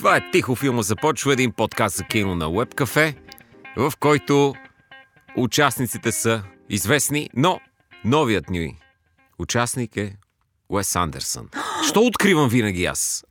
[0.00, 3.14] Това е Тихо филма започва един подкаст за кино на Web Cafe,
[3.76, 4.54] в който
[5.36, 7.60] участниците са известни, но
[8.04, 8.78] новият ни
[9.38, 10.16] участник е
[10.68, 11.48] Уес Андерсън.
[11.88, 13.24] Що откривам винаги аз?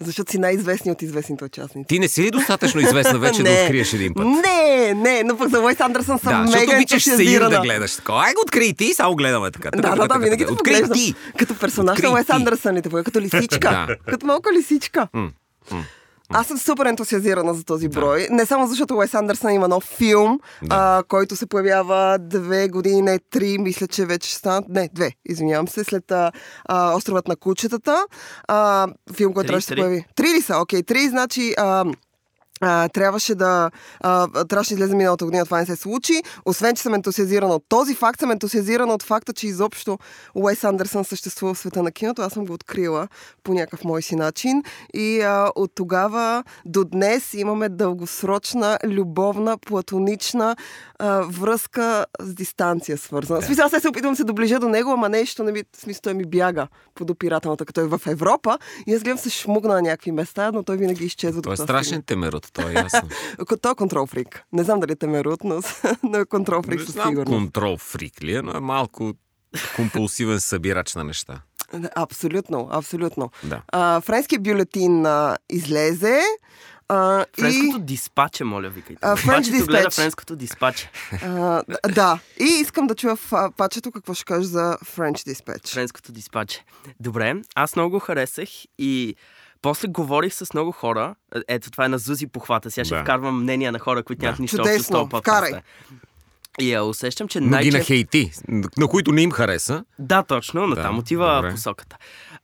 [0.00, 1.88] Защото си най-известни от известните участници.
[1.88, 4.26] Ти не си ли достатъчно известна вече да откриеш един път?
[4.26, 7.60] Не, не, но пък за Уес Андерсън съм Да, защото мега обичаш Саир да ентусиазирана.
[7.60, 7.96] гледаш.
[7.96, 8.24] Такова.
[8.24, 9.70] Ай го открий ти, само гледаме така.
[9.70, 11.14] Да, да, да, винаги те Открий ти!
[11.38, 12.32] Като персонаж на ти.
[12.32, 13.04] Андерсън поглежда?
[13.04, 13.86] Като лисичка.
[13.88, 14.10] Да.
[14.10, 15.08] Като малка лисичка.
[16.30, 18.26] Аз съм супер ентусиазирана за този брой.
[18.30, 20.76] Не само защото Уес Андерсън има нов филм, Да.
[20.98, 24.68] а, който се появява две години, не три, мисля, че вече ще станат.
[24.68, 26.32] Не, две, извинявам се, след а,
[26.64, 28.06] а, Островът на кучетата.
[28.48, 30.04] А, филм, който трябваше да се появи.
[30.16, 30.56] Три ли са?
[30.56, 31.54] Окей, три, значи...
[31.58, 31.84] А,
[32.60, 33.70] а, трябваше да.
[34.00, 36.22] А, трябваше да излезе миналата година, това не се случи.
[36.44, 39.98] Освен, че съм ентусиазирана от този факт, съм ентусиазирана от факта, че изобщо
[40.34, 42.22] Уес Андерсън съществува в света на киното.
[42.22, 43.08] Аз съм го открила
[43.44, 44.62] по някакъв мой си начин.
[44.94, 50.56] И а, от тогава до днес имаме дългосрочна, любовна, платонична
[50.98, 53.40] а, връзка с дистанция свързана.
[53.40, 55.80] В смисъл, аз се опитвам да се доближа до него, ама нещо не ми, в
[55.80, 58.58] смисъл, той ми бяга подопирателната, като е в Европа.
[58.86, 61.42] И аз гледам се шмугна на някакви места, но той винаги изчезва.
[61.42, 63.08] Той е страшен темерът, той е ясно.
[63.62, 64.42] Той е контрол фрик.
[64.52, 65.60] Не знам дали те мерут, но,
[66.02, 67.28] но е контрол фрик Не със знам сигурност.
[67.32, 69.12] контрол фрик ли е, но е малко
[69.76, 71.40] компулсивен събирач на неща.
[71.96, 73.30] Абсолютно, абсолютно.
[73.44, 73.62] Да.
[73.68, 76.20] А, френският бюлетин а, излезе.
[76.90, 78.82] А, Френското и, диспаче, моля ви.
[79.02, 79.94] А, гледа Dispatch.
[79.96, 80.90] френското диспаче.
[81.22, 85.72] а, да, и искам да чуя в а, пачето какво ще кажеш за French Dispatch.
[85.72, 86.64] Френското диспаче.
[87.00, 89.16] Добре, аз много го харесах и
[89.62, 91.14] после говорих с много хора.
[91.36, 92.70] Е, Ето, това е на Зузи похвата.
[92.70, 93.02] Сега ще Да.
[93.02, 94.26] вкарвам мнения на хора, които Да.
[94.26, 95.54] нямат нищо общо с Чудесно, този подкаст.
[96.60, 97.78] И я усещам, че Но ги най-често...
[97.78, 98.30] нахейти,
[98.78, 99.84] на които не им хареса.
[99.98, 101.50] Да, точно, на Да, там отива добре.
[101.50, 101.96] посоката.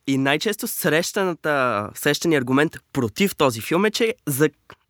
[0.07, 4.49] И най-често срещаната, срещания аргумент против този филм е, че за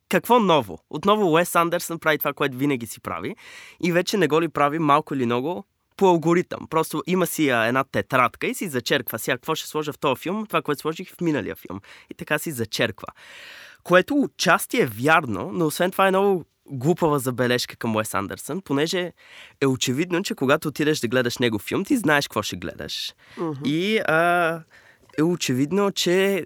[0.10, 0.78] какво ново?
[0.90, 3.36] Отново Уес Андерсън прави това, което винаги си прави
[3.84, 5.66] и вече не го ли прави малко или много
[5.98, 6.68] по алгоритъм.
[6.70, 10.22] Просто има си а, една тетрадка и си зачерква сега какво ще сложа в този
[10.22, 11.82] филм, това, което сложих в миналия филм.
[12.12, 13.08] И така си зачерква.
[13.84, 19.12] Което отчасти е вярно, но освен това е много глупава забележка към Уес Андерсън, понеже
[19.62, 23.14] е очевидно, че когато отидеш да гледаш негов филм, ти знаеш какво ще гледаш.
[23.66, 24.62] И а,
[25.18, 26.46] е очевидно, че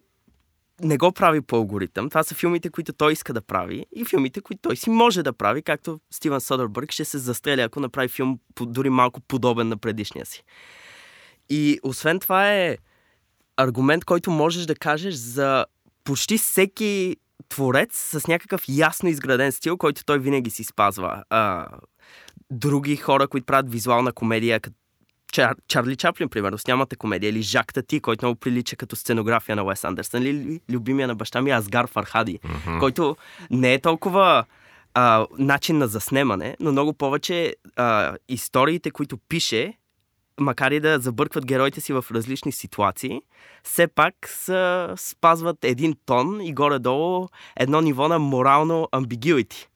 [0.82, 2.10] не го прави по алгоритъм.
[2.10, 5.34] Това са филмите, които той иска да прави и филмите, които той си може да
[5.34, 10.26] прави, както Стивън Съдърбърг ще се застреля, ако направи филм дори малко подобен на предишния
[10.26, 10.44] си.
[11.50, 12.78] И освен това е
[13.58, 15.66] аргумент, който можеш да кажеш за
[16.04, 17.16] почти всеки
[17.50, 21.24] творец с някакъв ясно изграден стил, който той винаги си спазва.
[21.30, 21.68] А,
[22.52, 24.79] други хора, които правят визуална комедия, като
[25.32, 29.56] Чар, Чарли Чаплин, примерно, с нямате комедия, или Жак Тати, който много прилича като сценография
[29.56, 32.80] на Уес Андерсън, или любимия на баща ми Асгар Фархади, mm-hmm.
[32.80, 33.18] който
[33.52, 34.46] не е толкова
[34.94, 39.74] а, начин на заснемане, но много повече а, историите, които пише,
[40.40, 43.22] макар и да забъркват героите си в различни ситуации,
[43.64, 49.68] все пак са, спазват един тон и горе-долу едно ниво на морално ambiguity.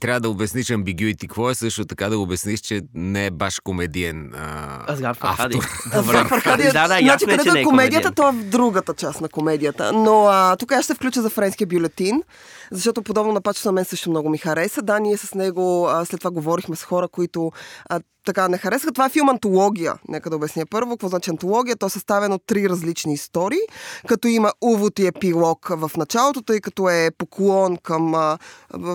[0.00, 1.20] Трябва да обясниш ambiguity.
[1.20, 5.58] Какво е също така да обясниш, че не е баш комедиен а, Асгар Фархади.
[5.58, 6.00] автор.
[6.00, 6.24] Добре.
[6.28, 9.28] Фархадия, Да, да, значи, е, където е е комедията, то е в другата част на
[9.28, 9.92] комедията.
[9.92, 12.22] Но а, тук аз ще включа за френския бюлетин,
[12.70, 14.82] защото подобно на пачето на мен също много ми хареса.
[14.82, 17.52] Да, ние с него а, след това говорихме с хора, които
[17.88, 18.92] а, така не харесаха.
[18.92, 19.94] Това е филм антология.
[20.08, 20.90] Нека да обясня първо.
[20.90, 21.76] Какво значи антология?
[21.76, 23.60] То е съставен от три различни истории,
[24.08, 28.38] като има увод и епилог в началото, тъй като е поклон към а,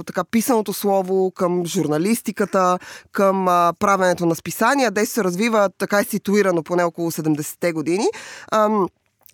[0.05, 2.79] така писаното слово, към журналистиката,
[3.11, 4.91] към а, правенето на списания.
[4.91, 8.05] Действие се развива така е ситуирано поне около 70-те години.
[8.51, 8.87] Ам,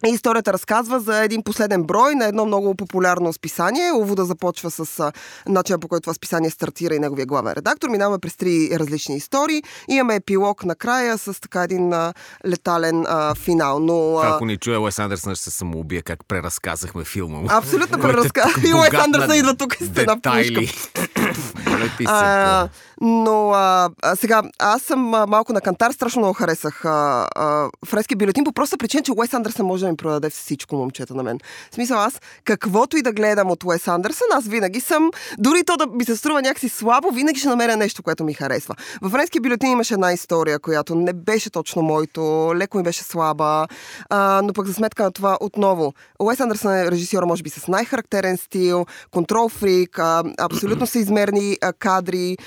[0.08, 3.92] и Историята разказва за един последен брой на едно много популярно списание.
[3.92, 5.12] Увода започва с
[5.48, 7.90] начина по който това списание стартира и неговия главен редактор.
[7.90, 9.64] Минаваме през три различни истории.
[9.88, 12.14] Имаме епилог накрая с така един а,
[12.48, 13.80] летален а, финал.
[13.80, 17.40] Но, а, Ако ни чуе Уес Андерсън, ще се самоубие как преразказахме филма.
[17.50, 18.44] Абсолютно е преразка.
[18.54, 20.72] тук И Уес Андерсън идва тук с една детайли.
[21.84, 22.70] Моля ти се, А,
[23.02, 27.70] но а, а, сега, аз съм а, малко на кантар, страшно много харесах а, а,
[27.86, 31.24] фрески бюлетин по проста причина, че Уес Андерсън може да ми продаде всичко, момчета на
[31.24, 31.40] мен.
[31.72, 35.78] В смисъл, аз каквото и да гледам от Уес Андерсън, аз винаги съм, дори то
[35.78, 38.76] да ми се струва някакси слабо, винаги ще намеря нещо, което ми харесва.
[39.02, 43.68] В френски бюлетин имаше една история, която не беше точно моето, леко ми беше слаба,
[44.10, 45.94] а, но пък за сметка на това отново.
[46.20, 51.73] Уес Андерсън е режисьор, може би, с най-характерен стил, контрол фрик, а, абсолютно съизмерни а,
[51.80, 52.38] кадри,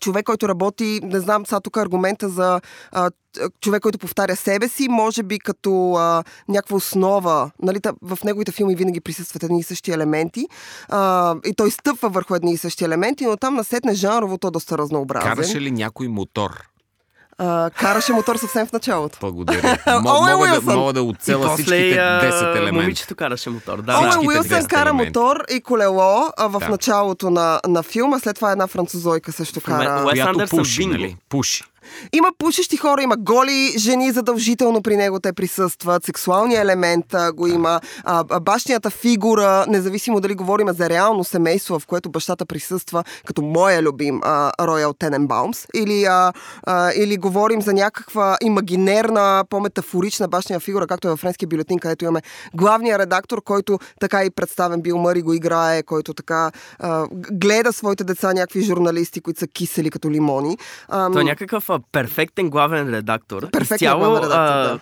[0.00, 2.60] човек, който работи, не знам, сега тук аргумента за
[3.60, 7.50] човек, който повтаря себе си, може би като а, някаква основа.
[7.62, 10.46] Нали, в неговите филми винаги присъстват едни и същи елементи.
[10.88, 14.78] А, и той стъпва върху едни и същи елементи, но там насетне жанрово то доста
[14.78, 15.30] разнообразен.
[15.30, 16.69] Караше ли някой мотор?
[17.42, 19.18] А, караше мотор съвсем в началото.
[19.20, 19.78] Благодаря.
[20.02, 22.72] мога, да, мога да оцела всичките 10 елемента.
[22.72, 23.82] Момичето караше мотор.
[23.82, 26.68] Да, Оуен Уилсън кара мотор и колело а, в да.
[26.68, 28.18] началото на, на филма.
[28.18, 30.04] След това една французойка също кара.
[30.06, 31.16] Уес Андерсън пуши, нали?
[31.28, 31.64] Пуши.
[32.12, 37.80] Има пушещи хора, има голи жени задължително при него те присъстват, сексуалния елемент го има,
[38.04, 43.82] а, бащината фигура, независимо дали говорим за реално семейство, в което бащата присъства, като моя
[43.82, 44.20] любим
[44.60, 46.32] Роял Тененбаумс, или, а,
[46.62, 52.04] а, или говорим за някаква имагинерна, по-метафорична бащина фигура, както е във френския бюлетин, където
[52.04, 52.22] имаме
[52.54, 58.04] главния редактор, който така и представен Бил Мъри го играе, който така а, гледа своите
[58.04, 60.58] деца, някакви журналисти, които са кисели като лимони.
[60.88, 63.50] А, Той е някакъв перфектен главен редактор.
[63.50, 64.80] Перфектен Изцяло, главен редактор, да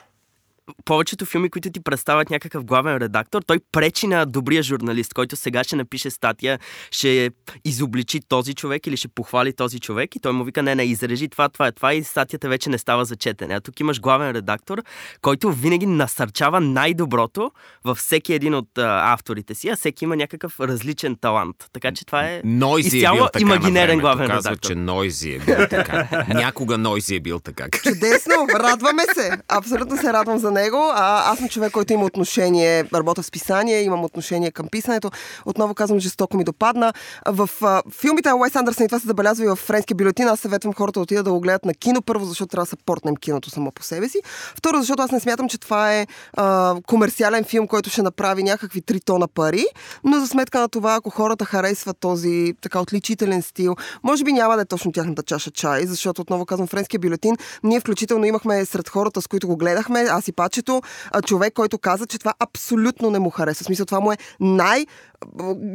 [0.84, 5.64] повечето филми, които ти представят някакъв главен редактор, той пречи на добрия журналист, който сега
[5.64, 6.58] ще напише статия,
[6.90, 7.30] ще
[7.64, 11.28] изобличи този човек или ще похвали този човек и той му вика, не, не, изрежи
[11.28, 13.54] това, това е това и статията вече не става за четене.
[13.54, 14.82] А тук имаш главен редактор,
[15.22, 17.50] който винаги насърчава най-доброто
[17.84, 21.56] във всеки един от а, авторите си, а всеки има някакъв различен талант.
[21.72, 24.68] Така че това е Нойзи изцяло е бил така имагинерен главен казва, редактор.
[24.68, 26.24] че Нойзи е бил така.
[26.34, 27.68] Някога Нойзи е бил така.
[27.82, 29.30] Чудесно, радваме се.
[29.48, 30.57] Абсолютно се радвам за него.
[30.94, 35.10] А, аз съм човек, който има отношение, работя в списание, имам отношение към писането.
[35.46, 36.92] Отново казвам, жестоко ми допадна.
[37.26, 40.40] В а, филмите на Уайс Андерсън, и това се забелязва и в френския бюлетин, аз
[40.40, 42.02] съветвам хората да отидат да го гледат на кино.
[42.02, 44.18] Първо, защото трябва да съпортнем киното само по себе си.
[44.56, 46.06] Второ, защото аз не смятам, че това е
[46.36, 49.64] а, комерциален филм, който ще направи някакви три тона пари.
[50.04, 54.56] Но за сметка на това, ако хората харесват този така отличителен стил, може би няма
[54.56, 57.36] да е точно тяхната чаша чай, защото отново казвам френския бюлетин.
[57.62, 60.82] Ние включително имахме сред хората, с които го гледахме, аз и пачето,
[61.26, 63.64] човек, който каза, че това абсолютно не му хареса.
[63.64, 64.86] В смисъл, това му е най-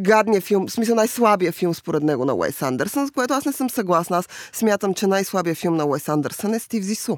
[0.01, 3.51] гадният филм, в смисъл най-слабия филм според него на Уейс Андерсън, с което аз не
[3.51, 4.17] съм съгласна.
[4.17, 7.17] Аз смятам, че най-слабия филм на Уейс Андерсън е Стив Зису.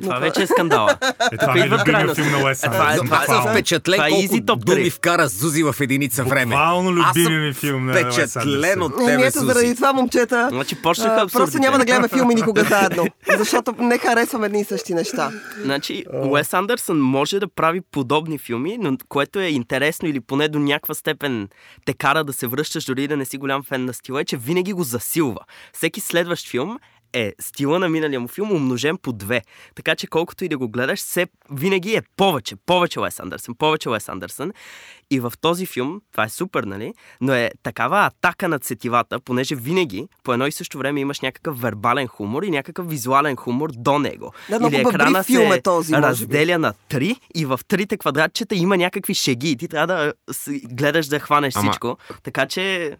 [0.00, 0.96] Е, това вече е скандала.
[1.32, 4.10] Е, това ми е любимия филм на Уес Това, е, това, това, впечатлен това е
[4.10, 6.46] колко топ думи вкара Зузи в единица време.
[6.54, 10.48] Буквално любимия ми филм на Уес Впечатлен от тебе, Ето заради това, момчета.
[10.52, 13.06] Значи почнаха Просто няма да гледаме филми никога заедно,
[13.38, 15.30] защото не харесваме едни и същи неща.
[15.62, 20.58] Значи, Уес Андерсън може да прави подобни филми, но което е интересно или поне до
[20.58, 21.48] някаква степен
[21.84, 24.36] те кара да се връщаш, дори да не си голям фен на стила, е, че
[24.36, 25.40] винаги го засилва.
[25.72, 26.78] Всеки следващ филм
[27.12, 29.42] е стила на миналия му филм умножен по две.
[29.74, 33.88] Така че колкото и да го гледаш, все винаги е повече, повече Уес Андерсън, повече
[33.88, 34.52] Уес Андерсън.
[35.10, 36.94] И в този филм, това е супер, нали?
[37.20, 41.60] Но е такава атака над сетивата, понеже винаги по едно и също време имаш някакъв
[41.60, 44.32] вербален хумор и някакъв визуален хумор до него.
[44.50, 49.14] Да, Или екрана филм е този, разделя на три и в трите квадратчета има някакви
[49.14, 49.56] шеги.
[49.56, 50.12] Ти трябва да
[50.64, 51.70] гледаш да хванеш Ама...
[51.70, 51.98] всичко.
[52.22, 52.96] Така че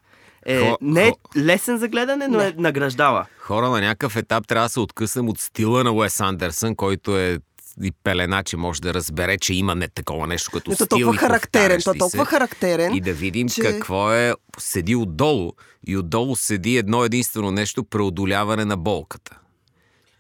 [0.47, 2.47] е, Хо, не е лесен за гледане, но не.
[2.47, 3.27] е награждава.
[3.39, 7.39] Хора на някакъв етап трябва да се откъснем от стила на Уес Андерсън, който е
[7.83, 10.87] и пелена, че може да разбере, че има не такова нещо като стил.
[10.87, 12.95] толкова характерен, то толкова характерен.
[12.95, 13.61] И да видим че...
[13.61, 15.53] какво е, седи отдолу.
[15.87, 19.39] И отдолу седи едно единствено нещо преодоляване на болката.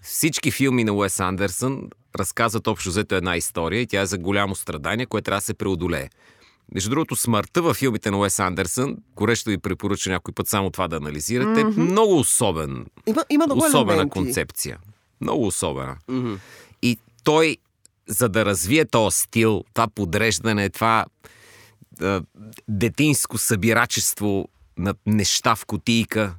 [0.02, 1.82] Всички филми на Уес Андерсън
[2.18, 5.54] разказват общо взето една история и тя е за голямо страдание, което трябва да се
[5.54, 6.08] преодолее.
[6.74, 10.88] Между другото, смъртта във филмите на Уес Андерсън, горещо ви препоръча някой път само това
[10.88, 11.76] да анализирате, mm-hmm.
[11.76, 12.86] е много особен.
[13.06, 14.12] Има, има много особена елементи.
[14.12, 14.78] концепция.
[15.20, 15.96] Много особена.
[16.08, 16.38] Mm-hmm.
[16.82, 17.56] И той,
[18.06, 21.06] за да развие този стил, това подреждане, това
[22.00, 22.22] а,
[22.68, 24.48] детинско събирачество
[24.78, 26.34] на неща в котийка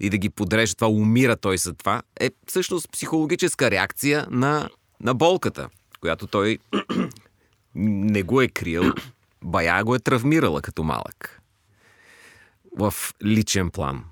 [0.00, 4.68] и да ги подрежда, това умира той за това, е всъщност психологическа реакция на,
[5.00, 5.68] на болката,
[6.00, 6.58] която той
[7.74, 8.92] не го е крил
[9.46, 11.40] бая го е травмирала като малък.
[12.78, 14.04] В личен план.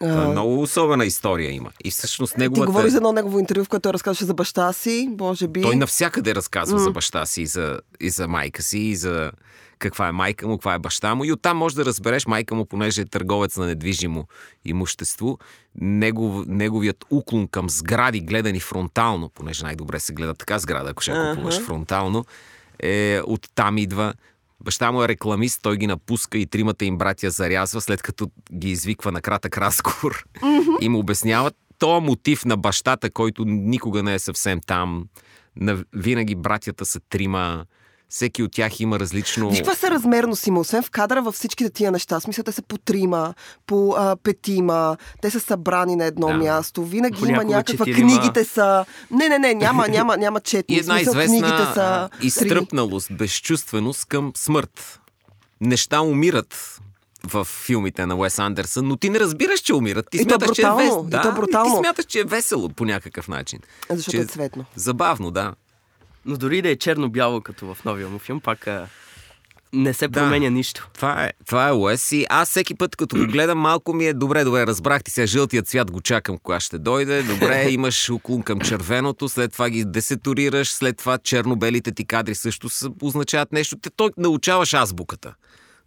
[0.00, 0.28] А...
[0.28, 1.70] Много особена история има.
[1.84, 2.62] И всъщност неговата...
[2.62, 5.62] Ти говори за едно негово интервю, в което той разказваше за баща си, може би.
[5.62, 6.82] Той навсякъде разказва mm.
[6.82, 9.32] за баща си, и за, и за майка си, и за
[9.78, 11.24] каква е майка му, каква е баща му.
[11.24, 14.26] И оттам може да разбереш майка му, понеже е търговец на недвижимо
[14.64, 15.38] имущество,
[15.80, 21.10] негов, неговият уклон към сгради, гледани фронтално, понеже най-добре се гледа така сграда, ако ще
[21.10, 21.34] uh-huh.
[21.34, 22.24] купуваш фронтално,
[22.78, 24.14] е, оттам идва
[24.64, 28.70] Баща му е рекламист, той ги напуска и тримата им братя зарязва, след като ги
[28.70, 30.78] извиква на кратък разговор mm-hmm.
[30.80, 35.06] и му обясняват този мотив на бащата, който никога не е съвсем там.
[35.56, 37.64] На, винаги братята са трима,
[38.12, 39.50] Всеки от тях има различно...
[39.50, 42.20] Виж каква са размерност има, освен в кадъра във всичките тия неща.
[42.20, 43.34] Смисъл, те са по трима,
[43.66, 46.34] по а, петима, те са събрани на едно Да.
[46.34, 46.84] място.
[46.84, 47.86] Винаги има Понякога някаква...
[47.86, 48.08] четирима.
[48.10, 48.84] Книгите са...
[49.10, 50.74] Не, не, не, няма, няма, няма четни.
[50.74, 55.00] И една смисъл, известна книгите са изтръпналост, безчувственост към смърт.
[55.60, 56.78] Неща умират
[57.24, 60.06] в филмите на Уес Андерсън, но ти не разбираш, че умират.
[60.10, 61.04] Ти И смяташ, че е брутално, весело.
[61.06, 61.74] и Да, брутално.
[61.74, 63.58] ти смяташ, че е весело по някакъв начин.
[63.90, 64.64] Защото че е цветно.
[64.76, 65.52] Забавно, да.
[66.24, 68.68] Но дори да е черно-бяло, като в новия му филм, пак
[69.72, 70.20] не се Да.
[70.20, 70.88] променя нищо.
[70.94, 74.12] Това е, това е Уес и аз всеки път, като го гледам, малко ми е
[74.12, 78.42] добре, добре, разбрах ти сега жълтият цвят го чакам кога ще дойде, добре, имаш уклон
[78.42, 82.68] към червеното, след това ги десетурираш, след това черно-белите ти кадри също
[83.02, 83.76] означават нещо.
[83.82, 85.34] Те, той научаваш азбуката.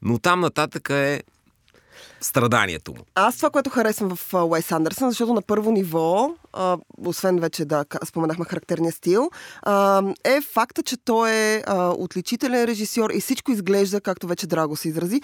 [0.01, 1.23] Но там нататък е
[2.25, 2.99] страданието му.
[3.15, 7.85] Аз това, което харесвам в Уес Андерсън, защото на първо ниво, а, освен вече да
[8.05, 9.29] споменахме характерния стил,
[9.61, 14.75] а, е факта, че той е а, отличителен режисьор и всичко изглежда, както вече Драго
[14.75, 15.21] се изрази,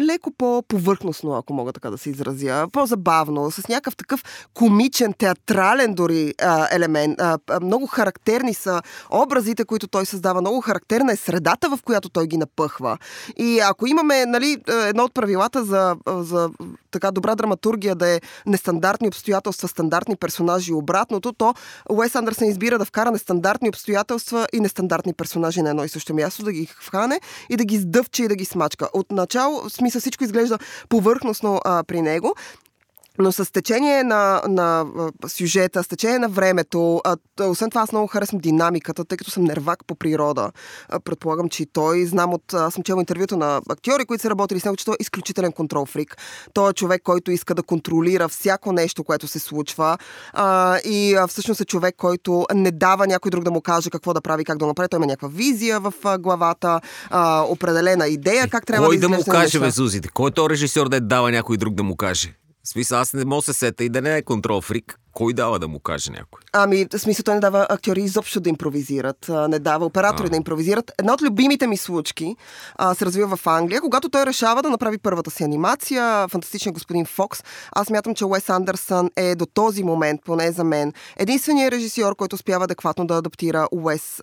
[0.00, 4.24] леко по-повърхностно, ако мога така да се изразя, по-забавно, с някакъв такъв
[4.54, 7.20] комичен, театрален дори а, елемент.
[7.20, 12.26] А, много характерни са образите, които той създава, много характерна е средата, в която той
[12.26, 12.98] ги напъхва.
[13.36, 16.50] И ако имаме нали, е, едно от правилата за, за
[16.90, 21.54] така добра драматургия да е нестандартни обстоятелства, стандартни персонажи и обратното, то
[21.90, 26.42] Уес Андерсън избира да вкара нестандартни обстоятелства и нестандартни персонажи на едно и също място,
[26.42, 28.88] да ги хване и да ги сдъвче и да ги смачка.
[28.92, 32.34] Отначало, в смисъл всичко изглежда повърхностно а, при него,
[33.18, 34.86] но с течение на, на
[35.26, 39.44] сюжета, с течение на времето, а, освен това аз много харесвам динамиката, тъй като съм
[39.44, 40.50] нервак по природа.
[40.88, 42.04] А, предполагам, че и той.
[42.04, 42.54] Знам от...
[42.54, 45.52] Аз съм чела интервюта на актьори, които са работили с него, че той е изключителен
[45.52, 46.16] контрол фрик.
[46.54, 49.98] Той е човек, който иска да контролира всяко нещо, което се случва.
[50.32, 54.14] А, и а, всъщност е човек, който не дава някой друг да му каже какво
[54.14, 54.88] да прави, как да го направи.
[54.88, 59.08] Той има някаква визия в а, главата, а, определена идея, как трябва Кой да да
[59.08, 60.08] му каже, бе, Зузите?
[60.08, 62.34] Кой е то режисьор да дава някой друг да му каже?
[62.68, 64.98] В смисъл, аз не мога се сета и да не е контрол фрик.
[65.18, 66.40] Кой дава да му каже някой?
[66.52, 70.30] Ами, в смисъл, той не дава актьори изобщо да импровизират, не дава оператори А.
[70.30, 70.92] да импровизират.
[70.98, 72.36] Една от любимите ми случки
[72.74, 77.06] а, се развива в Англия, когато той решава да направи първата си анимация, фантастичен господин
[77.06, 77.42] Фокс.
[77.72, 82.34] Аз мятам, че Уес Андерсън е до този момент, поне за мен, единственият режисьор, който
[82.34, 84.20] успява адекватно да адаптира Уес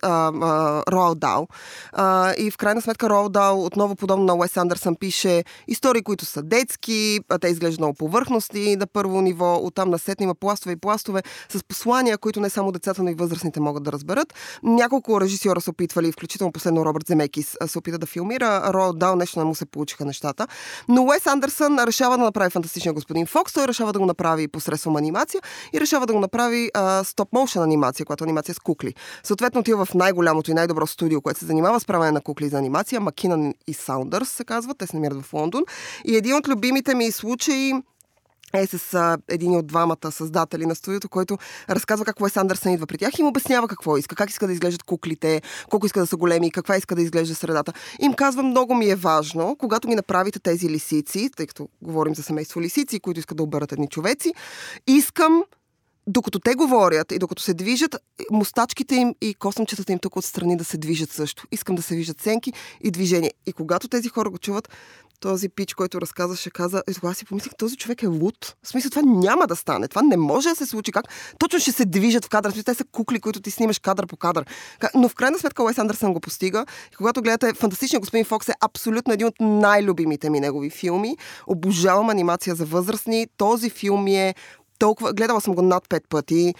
[0.92, 1.48] Роал Дал.
[1.92, 6.24] А, и в крайна сметка Роал Дал, отново подобно на Уес Андерсън, пише истории, които
[6.24, 11.22] са детски, те изглеждат много повърхности на първо ниво, оттам насетне има пластове и пластове
[11.48, 14.34] с послания, които не само децата, но и възрастните могат да разберат.
[14.62, 18.72] Няколко режисьора са опитвали, включително последно Робърт Земекис се опита да филмира.
[18.74, 20.46] Роал Дал нещо не му се получиха нещата.
[20.88, 23.52] Но Уес Андерсън решава да направи фантастичния господин Фокс.
[23.52, 25.40] Той решава да го направи посредством анимация
[25.72, 26.70] и решава да го направи
[27.04, 28.94] стоп моушен анимация, която е анимация с кукли.
[29.22, 32.58] Съответно отива в най-голямото и най-добро студио, което се занимава с правене на кукли за
[32.58, 33.00] анимация.
[33.00, 34.74] Макинан и Саундърс се казва.
[34.74, 35.62] Те се намират в Лондон.
[36.04, 37.72] И един от любимите ми случаи
[38.60, 41.38] е с а, един от двамата създатели на студиото, който
[41.70, 44.52] разказва как Уес Андерсън идва при тях и им обяснява какво иска, как иска да
[44.52, 47.72] изглеждат куклите, колко иска да са големи, каква иска да изглежда средата.
[48.00, 52.22] Им казва, много ми е важно, когато ги направите тези лисици, тъй като говорим за
[52.22, 54.34] семейство лисици, които искат да оберат едни човеци,
[54.86, 55.44] искам
[56.06, 57.96] докато те говорят и докато се движат,
[58.30, 61.46] мустачките им и косъмчетата им тук отстрани да се движат също.
[61.52, 63.32] Искам да се виждат сенки и движение.
[63.46, 64.68] И когато тези хора го чуват,
[65.20, 68.56] този пич, който разказваше, каза, и тогава си помислих, този човек е луд.
[68.62, 69.88] В смисъл, това няма да стане.
[69.88, 70.92] Това не може да се случи.
[70.92, 71.04] Как?
[71.38, 72.62] Точно ще се движат в кадър.
[72.64, 74.46] Те са кукли, които ти снимаш кадър по кадър.
[74.78, 76.66] Ка- Но в крайна сметка Уес Андерсън го постига.
[76.92, 81.16] И когато гледате фантастичния господин Фокс е абсолютно един от най-любимите ми негови филми.
[81.46, 83.26] Обожавам анимация за възрастни.
[83.36, 84.34] Този филм е
[84.78, 85.12] толкова...
[85.12, 86.54] Гледала съм го над пет пъти.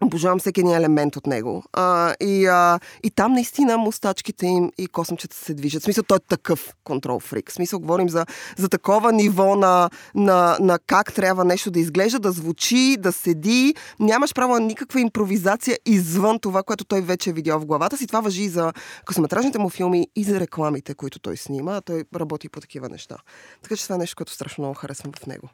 [0.00, 1.64] Обожавам всеки един елемент от него.
[1.72, 5.82] А, и, а, и там наистина мустачките им и косъмчета се движат.
[5.82, 7.50] В смисъл, той е такъв контрол фрик.
[7.50, 12.18] В смисъл, говорим за, за такова ниво на, на, на как трябва нещо да изглежда,
[12.18, 13.74] да звучи, да седи.
[14.00, 18.06] Нямаш право на никаква импровизация извън това, което той вече е видял в главата си.
[18.06, 18.72] Това въжи и за
[19.04, 21.80] късометражните му филми и за рекламите, които той снима.
[21.80, 23.16] Той работи по такива неща.
[23.62, 25.48] Така че това е нещо, което страшно много харесвам в него.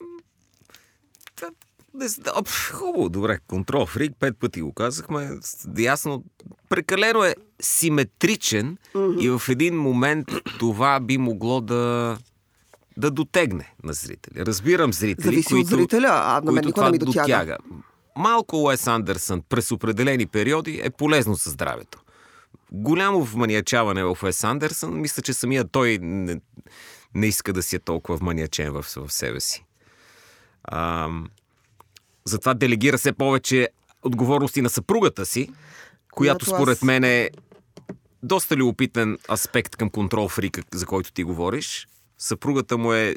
[0.00, 1.79] Не знам, пф,
[2.72, 3.38] Хубаво, добре.
[3.46, 5.30] Контрол фрик, пет пъти го казахме.
[5.78, 6.24] Ясно,
[6.68, 8.78] прекалено е симетричен
[9.20, 10.28] и в един момент
[10.58, 12.16] това би могло да
[12.96, 14.46] да дотегне на зрители.
[14.46, 17.56] Разбирам зрители, Зависи които, от зрителя, а на мен никога не ми дотяга.
[18.16, 22.02] Малко Уес Андерсън през определени периоди е полезно за здравето.
[22.72, 26.40] Голямо вманиачаване в Уес Андерсън, мисля, че самия той не,
[27.14, 29.64] не иска да си е толкова вманиачен в, в себе си.
[30.72, 31.28] Ам,
[32.24, 33.68] затова делегира все повече
[34.02, 35.56] отговорности на съпругата си, която
[36.10, 37.30] Която аз- според мен е
[38.22, 41.88] доста любопитен аспект към контрол фрика, за който ти говориш.
[42.18, 43.16] Съпругата му е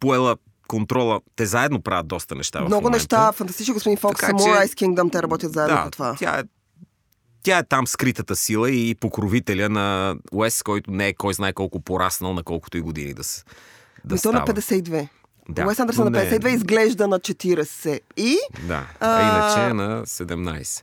[0.00, 0.36] поела
[0.68, 1.20] контрола.
[1.36, 2.58] Те заедно правят доста неща.
[2.58, 2.96] в Много момента.
[2.96, 6.16] неща, фантастичен господин Фокс, Така че- Samurai Kingdom, те работят заедно Да, по това.
[6.18, 6.42] тя е,
[7.42, 11.80] тя е там скритата сила и покровителя на Уес, който не е кой знае колко
[11.80, 13.52] пораснал на колкото и години да, с- да
[14.06, 14.38] Да, то става.
[14.38, 15.08] на 52.
[15.50, 16.30] Да, Уес Андерсън на не е.
[16.30, 18.00] 52 изглежда на 40.
[18.16, 20.82] И, Да, А, иначе е на 17.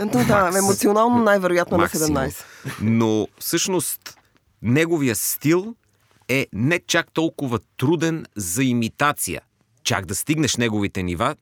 [0.00, 0.56] но да, Макс.
[0.58, 2.08] емоционално най-вероятно на Максимум.
[2.08, 2.44] 17.
[2.82, 4.18] Но всъщност
[4.62, 5.74] неговия стил
[6.28, 9.40] е не чак толкова труден за имитация.
[9.84, 11.36] Чак да стигнеш неговите нива,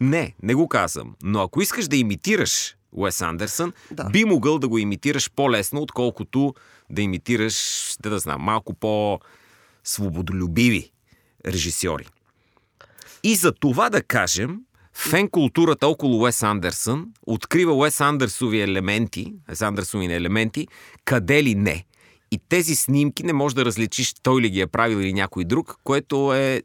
[0.00, 1.14] не, не го казвам.
[1.22, 4.04] Но ако искаш да имитираш Уес Андерсън, Да.
[4.04, 6.54] би могъл да го имитираш по-лесно, отколкото
[6.90, 7.56] да имитираш,
[8.00, 10.92] да, да знам, малко по-свободолюбиви
[11.46, 12.06] режисьори.
[13.22, 14.60] И за това да кажем,
[14.94, 20.68] фен културата около Уес Андерсън открива Уес Андерсови елементи, Уес Андерсови елементи,
[21.04, 21.84] къде ли не.
[22.30, 25.76] И тези снимки не можеш да различиш той ли ги е правил или някой друг,
[25.84, 26.62] което е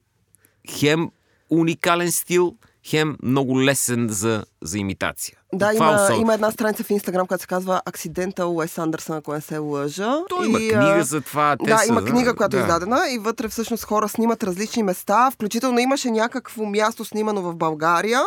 [0.69, 1.11] хем
[1.49, 5.37] уникален стил, хем много лесен за, за имитация.
[5.57, 9.33] Да, Това има, има една страница в Инстаграм, която се казва Accidental Уес Андерсън, ако
[9.33, 10.17] не се лъжа.
[10.29, 11.55] Той има И, книга а, за това.
[11.65, 12.57] Те да, са, има книга, която да.
[12.57, 15.31] е издадена и вътре всъщност хора снимат различни места.
[15.31, 18.21] Включително имаше някакво място снимано в България.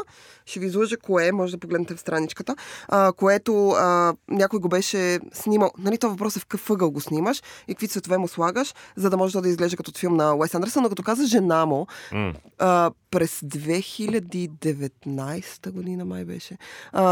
[0.47, 2.57] Ще ви излъжа кое, може да погледнете в страничката,
[2.89, 5.71] а, което а, някой го беше снимал.
[5.79, 9.11] Нали, това въпрос е в какъв ъгъл го снимаш и какви цветове му слагаш, за
[9.11, 10.83] да може то да изглежда като филм на Уес Андерсън.
[10.83, 12.33] Но като каза жена му, М.
[12.59, 16.59] а, през 2019 година май беше.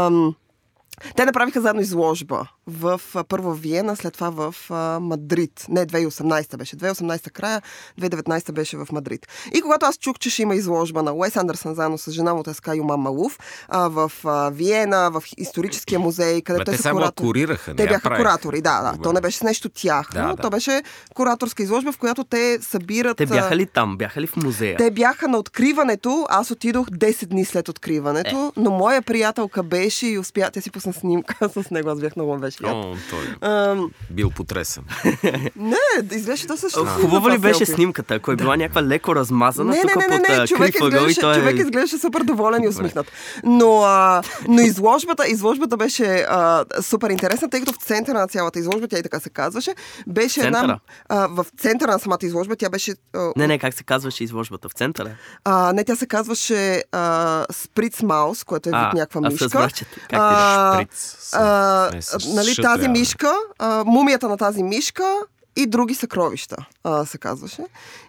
[0.07, 0.35] Ам,
[1.15, 5.65] те направиха заедно изложба в а, първо в Виена, след това в а, Мадрид.
[5.69, 6.75] Не, 2018 беше.
[6.75, 7.61] 2018 края,
[8.01, 9.27] 2019 беше в Мадрид.
[9.53, 12.43] И когато аз чух, че ще има изложба на Уес Андерсън заедно с жена му
[12.43, 17.27] Теска Юман Малув а, в а, Виена, в историческия музей, където те, те са куратори.
[17.27, 17.75] курираха.
[17.75, 18.23] Те бяха правиха.
[18.23, 18.91] куратори, да, да.
[18.91, 19.03] Добре.
[19.03, 20.41] То не беше с нещо тяхно, Да, да.
[20.41, 20.81] то беше
[21.13, 23.17] кураторска изложба, в която те събират...
[23.17, 23.97] Те бяха ли там?
[23.97, 24.77] Бяха ли в музея?
[24.77, 28.59] те бяха на откриването, аз отидох 10 дни след откриването, Е.
[28.61, 32.39] но моя приятелка беше и успя, тя си пусна снимка с него, аз бях много
[32.39, 32.91] приятно.
[32.91, 34.83] О, той Ам, бил потресен.
[35.55, 35.77] не,
[36.11, 37.01] изглежда доста щастливо.
[37.01, 37.71] Хубава ли беше селфи.
[37.71, 38.15] снимката?
[38.15, 41.35] Ако е била някаква леко размазана, Не, тук не, не, не, не, човек изглеждаше, той
[41.35, 43.11] човек изглеждаше супер доволен и усмихнат.
[43.43, 48.59] Но, а, но изложбата, изложбата беше а, супер интересна, тъй като в центъра на цялата
[48.59, 49.75] изложба, тя и така се казваше,
[50.07, 50.59] беше една...
[50.59, 50.79] Центъра?
[51.09, 52.93] А, в центъра на самата изложба тя беше...
[53.15, 54.69] А, Не, не, как се казваше изложбата?
[54.69, 55.09] В центъра?
[55.43, 59.45] А, не, тя се казваше а, Сприц Маус, което е вид някаква аз мишка.
[59.45, 60.76] разбрах, че как А,
[61.33, 61.91] А,
[62.27, 65.19] нали, тази мишка, а, мумията на тази мишка
[65.57, 67.63] и други съкровища, а, се казваше.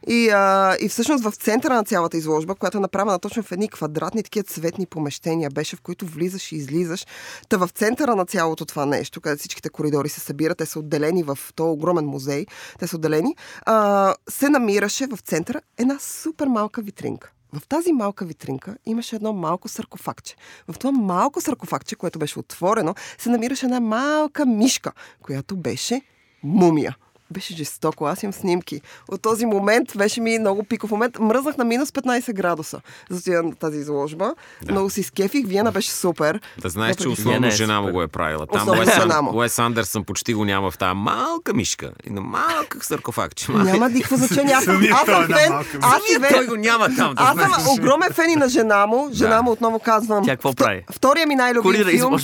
[0.07, 3.69] И, а, и всъщност в центъра на цялата изложба, която е направена точно в едни
[3.69, 7.07] квадратни такива цветни помещения, беше в които влизаш и излизаш.
[7.49, 11.23] Та в центъра на цялото това нещо, където всичките коридори се събират, те са отделени
[11.23, 12.47] в този огромен музей,
[12.79, 17.31] те са отделени, а, се намираше в центъра една супер малка витринка.
[17.53, 20.37] В тази малка витринка имаше едно малко саркофагче.
[20.69, 26.03] В това малко саркофагче, което беше отворено, се намираше една малка мишка, която беше
[26.43, 26.97] мумия.
[27.31, 28.07] Беше жестоко.
[28.07, 28.81] Аз имам снимки.
[29.09, 31.19] От този момент беше ми много пиков момент.
[31.19, 34.35] Мръзнах на минус 15 градуса за на тази изложба.
[34.63, 34.73] Да.
[34.73, 35.47] Много си скефих.
[35.47, 36.41] Виена беше супер.
[36.59, 38.47] Да знаеш, че основно не, жена му го е правила.
[38.47, 39.29] Там Уес, Ан...
[39.37, 41.91] Уес Андерсън почти го няма в тази малка мишка.
[42.07, 43.53] И на малък саркофагче.
[43.53, 43.67] Малък.
[43.67, 44.55] Няма никакво значение.
[44.55, 45.53] Аз съм, аз той съм е фен.
[45.53, 46.47] малка Аз Той фен.
[46.47, 47.15] го няма там.
[47.15, 49.09] Да Аз съм огромен фен и на жена му.
[49.13, 49.43] Жена Да.
[49.43, 50.25] му отново казвам.
[50.25, 50.85] Тя какво прави?
[50.93, 52.17] Втория ми най-любим филм.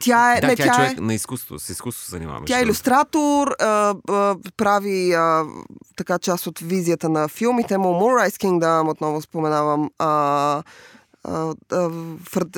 [0.00, 1.58] Тя е, Да, не, тя е тя е, човек на изкуство.
[1.58, 2.40] С изкуство се занимава.
[2.46, 3.54] Тя е иллюстратор,
[4.52, 5.44] прави а,
[5.96, 7.88] така част от визията на филмите му.
[7.88, 9.90] Moonrise Kingdom, отново споменавам.
[9.98, 10.62] А,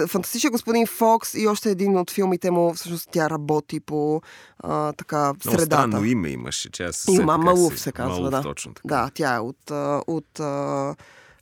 [0.08, 2.74] Фантастичен господин Фокс и още един от филмите му.
[2.74, 4.22] Всъщност тя работи по
[4.58, 5.64] а, така Много средата.
[5.66, 6.70] странно име имаше.
[6.70, 8.42] Че аз И се- Мама как Малув се казва, Малув, да.
[8.42, 8.88] точно така.
[8.88, 9.70] Да, тя е от,
[10.06, 10.94] от а,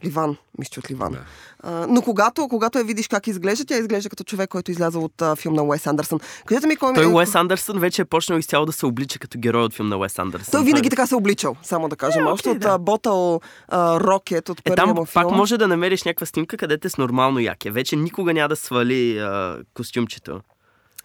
[0.04, 0.36] Ливан.
[0.58, 1.12] Мисля, от Ливан.
[1.12, 1.18] Да.
[1.62, 5.22] А, но когато, когато я видиш как изглежда, тя изглежда като човек, който изляза от
[5.22, 6.18] а, филм на Уес Андерсън.
[6.46, 7.06] Кажете ми кой ми Той е...
[7.06, 10.18] Уес Андерсън вече е почнал изцяло да се облича като герой от филм на Уес
[10.18, 10.52] Андерсън.
[10.52, 12.26] Той винаги така се е обличал, само да кажем.
[12.26, 12.68] Е, Още окей, от да.
[12.68, 13.40] а, Ботъл
[13.72, 15.36] Рокет, от Е, първия там му пак филм.
[15.36, 17.70] може да намериш някаква снимка, където е с нормално яке.
[17.70, 20.40] Вече никога няма да свали а, костюмчето.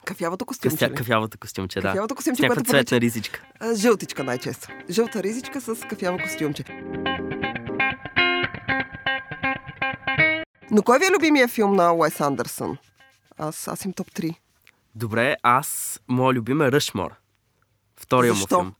[0.05, 0.89] Кафявото костюмче.
[0.89, 0.93] Ли?
[0.95, 1.87] кафявата костюмче, да.
[1.87, 3.41] Кафявото С костюмче, някаква което цветна ризичка.
[3.75, 4.67] Жълтичка най-често.
[4.89, 6.63] Жълта ризичка с кафяво костюмче.
[10.73, 12.77] Но кой ви е любимия филм на Уес Андерсън?
[13.37, 14.35] Аз, аз им топ 3.
[14.95, 17.11] Добре, аз, моя любим е Ръшмор.
[17.99, 18.57] Втория Защо?
[18.57, 18.73] му филм.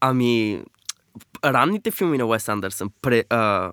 [0.00, 0.62] Ами,
[1.44, 3.72] ранните филми на Уес Андерсън, пре, а,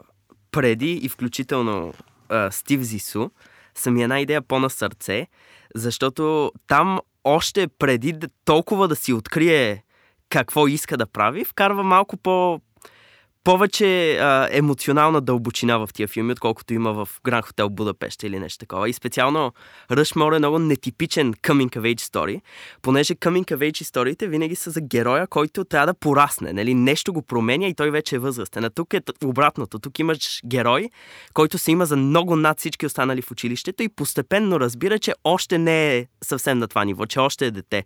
[0.52, 1.94] преди и включително
[2.30, 3.30] а, Стив Зису,
[3.76, 5.28] са ми една идея по-на сърце,
[5.76, 9.84] защото там още преди толкова да си открие
[10.30, 12.62] какво иска да прави, вкарва малко по
[13.44, 18.58] повече а, емоционална дълбочина в тия филми, отколкото има в Гранд Хотел Будапеща или нещо
[18.58, 18.90] такова.
[18.90, 19.54] И специално
[19.92, 22.42] Ръшмор е много нетипичен coming of age story,
[22.82, 26.54] понеже coming of age историите винаги са за героя, който трябва да порасне.
[26.54, 26.74] Нали?
[26.74, 28.64] Нещо го променя и той вече е възрастен.
[28.64, 29.80] А тук е обратното.
[29.80, 30.90] Тук имаш герой,
[31.34, 35.58] който се има за много над всички останали в училището и постепенно разбира, че още
[35.58, 37.86] не е съвсем на това ниво, че още е дете.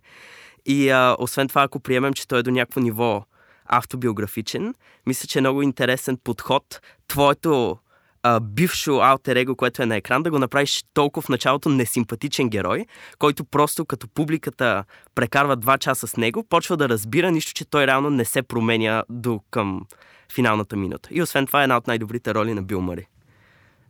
[0.66, 3.24] И а, освен това, ако приемем, че той е до някакво ниво
[3.68, 4.74] автобиографичен.
[5.06, 6.80] Мисля, че е много интересен подход.
[7.08, 7.78] Твоето
[8.22, 12.48] а, бившо алтер его, което е на екран, да го направиш толкова в началото несимпатичен
[12.48, 12.86] герой,
[13.18, 17.86] който просто като публиката прекарва два часа с него, почва да разбира нищо, че той
[17.86, 19.86] реално не се променя до към
[20.32, 21.08] финалната минута.
[21.12, 23.06] И освен това е една от най-добрите роли на Бил Мъри.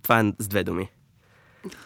[0.02, 0.88] Това е с две думи.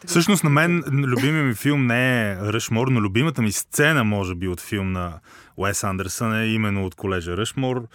[0.06, 4.48] Всъщност на мен любимият ми филм не е Ръшмор, но любимата ми сцена, може би,
[4.48, 5.20] от филм на
[5.56, 7.88] Уес Андерсън е именно от колежа Ръшмор.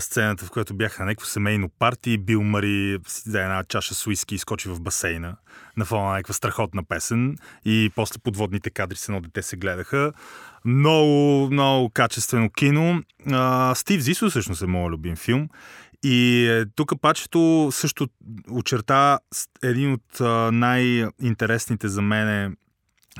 [0.00, 4.38] Сцената, в която бяха някакво семейно парти, Бил Мари за една чаша с уиски и
[4.38, 5.36] скочи в басейна
[5.76, 10.12] на фона на някаква страхотна песен и после подводните кадри с едно дете се гледаха.
[10.64, 13.02] Много, много качествено кино.
[13.74, 15.48] Стив Зисо всъщност е моят любим филм.
[16.04, 18.08] И е, тук пачето също
[18.50, 19.18] очерта
[19.62, 20.20] един от
[20.52, 22.56] най-интересните за мен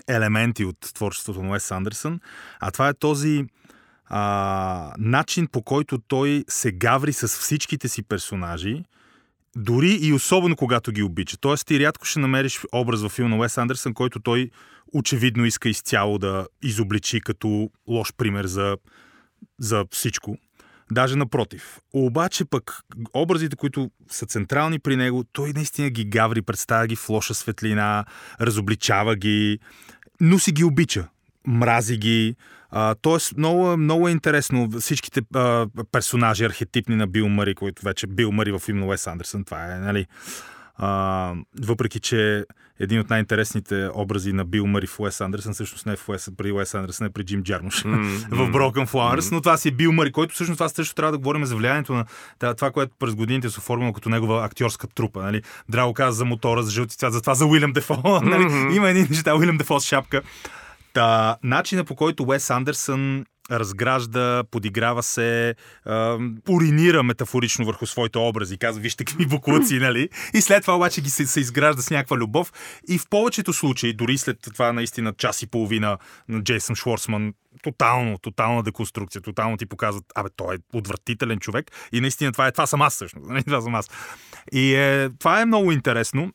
[0.09, 2.21] елементи от творчеството на Уес Андерсън,
[2.61, 3.45] а това е този
[4.07, 8.85] а, начин по който той се гаври с всичките си персонажи,
[9.57, 11.37] дори и особено когато ги обича.
[11.37, 14.51] Тоест ти рядко ще намериш образ във филма на Уес Андерсън, който той
[14.95, 18.77] очевидно иска изцяло да изобличи като лош пример за,
[19.59, 20.37] за всичко.
[20.93, 21.79] Даже напротив.
[21.93, 22.81] Обаче пък
[23.15, 28.05] образите, които са централни при него, той наистина ги гаври, представя ги в лоша светлина,
[28.41, 29.59] разобличава ги,
[30.21, 31.09] но си ги обича.
[31.47, 32.37] Мрази ги.
[32.71, 38.07] А, тоест, много, много е интересно всичките а, персонажи, архетипни на Бил Мари, които вече
[38.07, 39.45] Бил Мари в филм на Уес Андерсън.
[39.45, 40.07] Това е, нали?
[40.79, 42.45] А, въпреки, че
[42.81, 46.53] един от най-интересните образи на Бил Мари в Уес Андерсън, всъщност не в Уес, при
[46.53, 48.29] Уес Андерсън, не при Джим Джармуш mm-hmm.
[48.31, 49.33] в Broken Flowers, mm-hmm.
[49.33, 51.93] но това си е Бил Мари, който всъщност това също трябва да говорим за влиянието
[51.93, 52.05] на
[52.55, 55.23] това, което през годините се оформило като негова актьорска трупа.
[55.23, 55.43] Нали?
[55.69, 57.95] Драго каза за мотора, за жълти цвят, за това за Уилям Дефо.
[57.95, 58.25] Mm-hmm.
[58.65, 58.77] нали?
[58.77, 60.23] Има едни неща, Уилям Дефо с шапка.
[60.93, 68.59] Та, начина по който Уес Андерсън разгражда, подиграва се, а, уринира метафорично върху своите образи,
[68.59, 70.09] казва, вижте какви буклуци, нали?
[70.35, 72.53] И след това обаче ги се, се изгражда с някаква любов.
[72.89, 77.33] И в повечето случаи, дори след това наистина час и половина на Джейсън Шворсман,
[77.63, 82.53] тотално, тотална деконструкция, тотално ти показват, абе, той е отвратителен човек и наистина това е,
[82.53, 83.45] това съм аз всъщност, нали?
[83.45, 83.91] това съм аз.
[84.53, 86.33] И е, това е много интересно.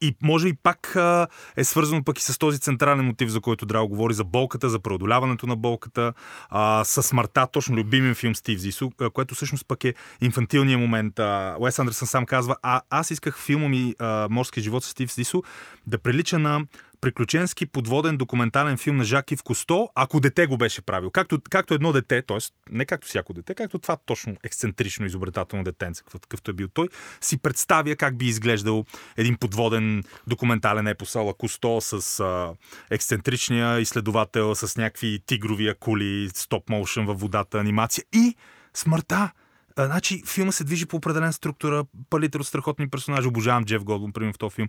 [0.00, 3.66] И може и пак а, е свързано пък и с този централен мотив, за който
[3.66, 6.12] Драго говори, за болката, за преодоляването на болката,
[6.48, 11.18] а, с смъртта, точно любимия филм Стив Зису, което всъщност пък е инфантилният момент.
[11.18, 15.14] А, Уес Андерсън сам казва, а аз исках филма ми а, Морски живот с Стив
[15.14, 15.42] Зису
[15.86, 16.60] да прилича на
[17.06, 21.10] приключенски подводен документален филм на Жаки в Косто, ако дете го беше правил.
[21.10, 22.38] Както, както едно дете, т.е.
[22.70, 26.88] не както всяко дете, както това точно ексцентрично изобретателно детенце, какъвто е бил той,
[27.20, 28.84] си представя как би изглеждал
[29.16, 32.54] един подводен документален епос Ала Кусто с а,
[32.90, 38.34] ексцентричния изследовател, с някакви тигрови акули, стоп моушен във водата, анимация и
[38.74, 39.32] смъртта.
[39.78, 43.28] Значи, филма се движи по определена структура, палитър от страхотни персонажи.
[43.28, 44.68] Обожавам Джеф Голдун, примерно в този филм.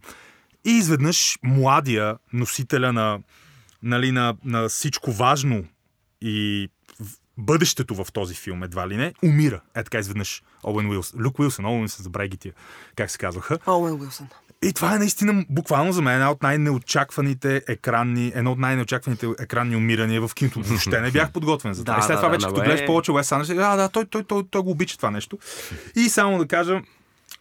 [0.65, 3.20] И изведнъж младия носителя на,
[3.84, 5.65] нали, на, на всичко важно
[6.22, 6.70] и
[7.38, 9.62] бъдещето в този филм, едва ли не, умира.
[9.76, 11.22] Е така изведнъж Оуен Уилсън.
[11.22, 12.54] Люк Уилсън, Оуен Уилсън, забравяй ги тия,
[12.96, 13.60] как се казваха.
[13.67, 14.28] Оуен Уилсън.
[14.63, 19.76] И това е наистина буквално за мен една от най-неочакваните екранни, едно от най-неочакваните екранни
[19.76, 20.62] умирания в киното.
[20.62, 21.96] Въобще не бях подготвен за това.
[21.98, 24.06] Да, и след да, това вече, да, като гледаш повече Уес Андерсън, да, да, той,
[24.06, 25.38] той, той, той, го обича това нещо.
[25.96, 26.82] И само да кажа,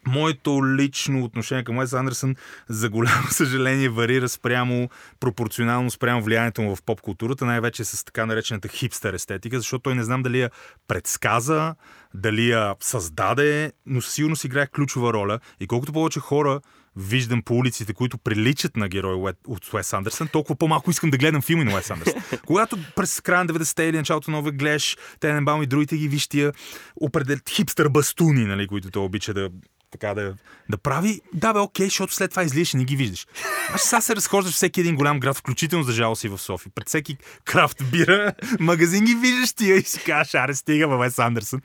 [0.07, 2.37] Моето лично отношение към Уес Андерсън
[2.69, 4.89] за голямо съжаление варира спрямо,
[5.21, 9.95] пропорционално спрямо влиянието му в поп културата, най-вече с така наречената хипстер естетика, защото той
[9.95, 10.51] не знам дали я
[10.89, 11.75] предсказа,
[12.15, 15.41] дали я създаде, но сигурно си играе ключова роля.
[15.61, 16.61] И колкото повече хора
[16.97, 21.43] виждам по улиците, които приличат на герой от Уес Андерсън, толкова по-малко искам да гледам
[21.43, 22.23] филми на Уес Андерсън.
[22.47, 26.53] Когато през края на 90-те или началото на гледаш Тененбаум и другите ги виж тия
[27.01, 27.37] определ...
[27.49, 29.51] хипстър бастуни, нали, които той обича да
[29.97, 30.35] така да,
[30.71, 33.27] да прави, да бе, окей, защото след това излизаш и не ги виждаш.
[33.75, 36.73] Аз сега се разхождаш всеки един голям град, включително за жало си в София.
[36.75, 41.19] Пред всеки крафт бира магазин ги виждаш тия и си кажеш, аре, стига, бе, Вес
[41.19, 41.61] Андерсън.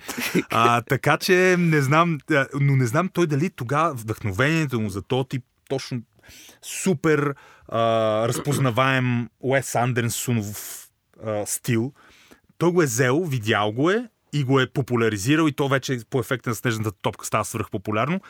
[0.49, 2.17] А, така че не знам,
[2.59, 6.01] но не знам той дали тогава вдъхновението му за този тип точно
[6.61, 7.35] супер
[7.67, 7.79] а,
[8.27, 10.87] разпознаваем Уес Андерсонов
[11.25, 11.93] а, стил.
[12.57, 16.19] Той го е взел, видял го е и го е популяризирал и то вече по
[16.19, 18.21] ефекта на снежната топка става свръхпопулярно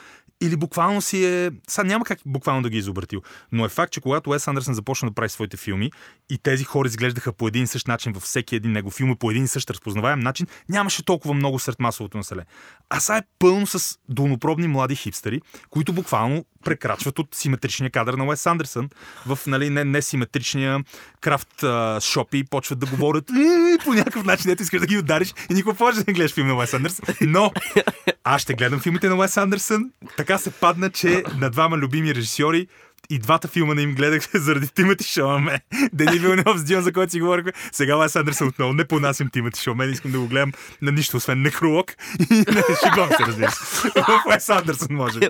[0.41, 1.51] или буквално си е...
[1.67, 4.73] Сега няма как буквално да ги е изобратил, но е факт, че когато Уес Андерсън
[4.73, 5.91] започна да прави своите филми
[6.29, 9.15] и тези хора изглеждаха по един и същ начин във всеки един негов филм и
[9.15, 12.47] по един и същ разпознаваем начин, нямаше толкова много сред масовото население.
[12.89, 18.25] А сега е пълно с долнопробни млади хипстери, които буквално прекрачват от симетричния кадър на
[18.25, 18.89] Уес Андерсън
[19.25, 20.79] в нали, не, несиметричния
[21.21, 24.97] крафт а, шопи и почват да говорят и, по някакъв начин, ето искаш да ги
[24.97, 27.05] удариш и никога може да не гледаш филм на Уес Андерсън.
[27.21, 27.51] Но
[28.23, 29.91] аз ще гледам филмите на Уес Андерсън.
[30.17, 32.67] Така се падна, че на двама любими режисьори
[33.11, 35.59] и двата филма не им гледах заради Тимати Шоуме.
[35.93, 37.51] Дени Вилнев с Дион, за който си говорихме.
[37.71, 39.85] Сега Лес Андерсън отново не понасям Тимати Шоуме.
[39.85, 41.91] Не искам да го гледам на нищо, освен некролог.
[42.31, 43.89] И не шегувам се, разбира се.
[43.89, 45.27] В Лес Андерсън, може би.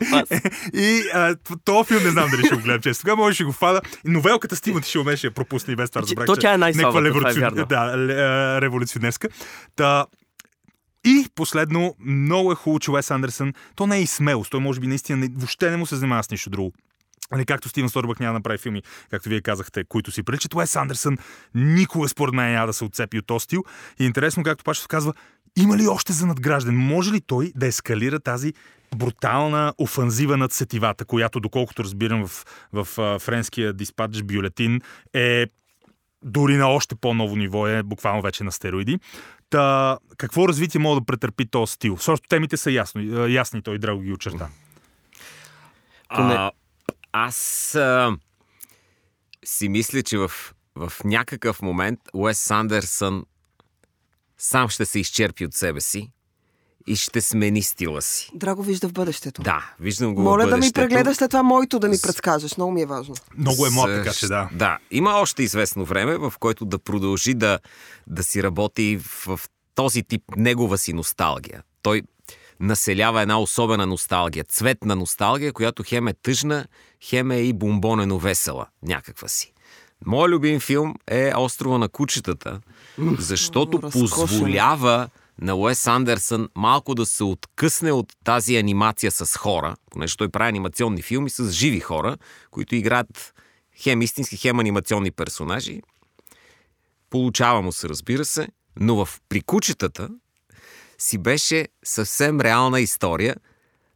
[0.74, 3.02] И а, този филм не знам дали ще го гледам често.
[3.02, 3.82] Тогава може да го фада.
[4.06, 6.26] Новелката с Тимати Шоуме ще я пропусне и без това разбрах.
[6.26, 9.28] То тя е най-слабата, да, революционерска.
[9.76, 10.06] Та,
[11.06, 14.80] и последно, много е хубаво, че Уес Андерсън, то не е и смелост, той може
[14.80, 16.74] би наистина въобще не му се занимава с нищо друго.
[17.38, 20.54] Не както Стивен Сторбък няма да направи филми, както вие казахте, които си приличат.
[20.54, 21.18] Уес Андерсън
[21.56, 23.64] никога според мен няма да се отцепи от този стил.
[24.00, 25.14] И интересно, както Пашев казва,
[25.58, 26.78] има ли още за надгражден?
[26.78, 28.54] Може ли той да ескалира тази
[28.96, 34.82] брутална офанзива над сетивата, която, доколкото разбирам в, в, в френския диспатч бюлетин,
[35.14, 35.46] е
[36.24, 39.00] дори на още по-ново ниво е буквално вече на стероиди.
[39.50, 41.96] Та, какво развитие може да претърпи този стил?
[41.96, 44.50] Защото темите са ясни, ясни той драго ги очерта.
[46.10, 46.52] А,
[47.12, 48.18] аз а,
[49.46, 50.32] си мисля, че в,
[50.76, 53.24] в някакъв момент Уес Сандерсън
[54.38, 56.12] сам ще се изчерпи от себе си
[56.88, 58.32] и ще смени стила си.
[58.34, 59.42] Драго вижда в бъдещето.
[59.42, 60.82] Да, виждам го Моля в да ми бъдещето.
[60.82, 62.58] прегледаш след това моето да ми предскажеш.
[62.58, 63.16] Много ми е важно.
[63.38, 64.50] Много е млад, така че да.
[64.54, 67.60] Да, има още известно време, в което да продължи да,
[68.08, 71.64] да си работи в, в този тип негова си носталгия.
[71.82, 72.02] Той
[72.62, 76.66] населява една особена носталгия, цветна носталгия, която хем е тъжна,
[77.04, 79.54] хем е и бомбонено весела, някаква си.
[80.06, 82.62] Моят любим филм е Острова на кучетата,
[83.18, 85.10] защото позволява
[85.42, 90.50] на Уес Андерсън малко да се откъсне от тази анимация с хора, понеже той прави
[90.50, 92.18] анимационни филми с живи хора,
[92.52, 93.34] които играят
[93.78, 95.82] хем истински, хем анимационни персонажи.
[97.10, 98.48] Получава му се, разбира се,
[98.80, 100.10] но в прикучетата
[101.02, 103.36] си беше съвсем реална история,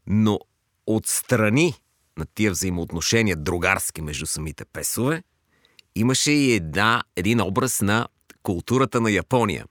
[0.07, 0.39] но
[0.87, 1.73] отстрани
[2.17, 5.23] на тия взаимоотношения другарски между самите песове,
[5.95, 8.07] имаше и една, един образ на
[8.43, 9.65] културата на Япония,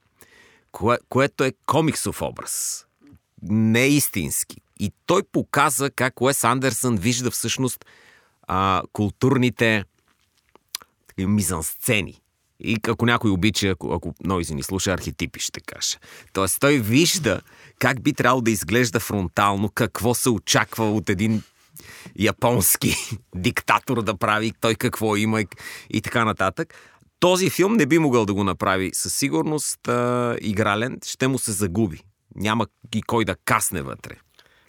[0.73, 2.87] кое, което е комиксов образ,
[3.43, 4.57] не истински.
[4.81, 7.85] И той показа как Уес Андерсън вижда всъщност
[8.43, 9.85] а, културните
[11.19, 12.21] мизансцени.
[12.65, 15.97] И ако някой обича, ако, ако Нойзи ни слуша, архетипи ще каже.
[16.33, 17.41] Тоест той вижда
[17.79, 21.43] как би трябвало да изглежда фронтално, какво се очаква от един
[22.19, 22.97] японски
[23.37, 25.47] диктатор да прави, той какво има и,
[25.91, 26.75] и така нататък.
[27.21, 31.53] Този филм не би могъл да го направи със сигурност а, игрален, ще му се
[31.53, 32.01] загуби.
[32.37, 34.15] Няма и кой да касне вътре.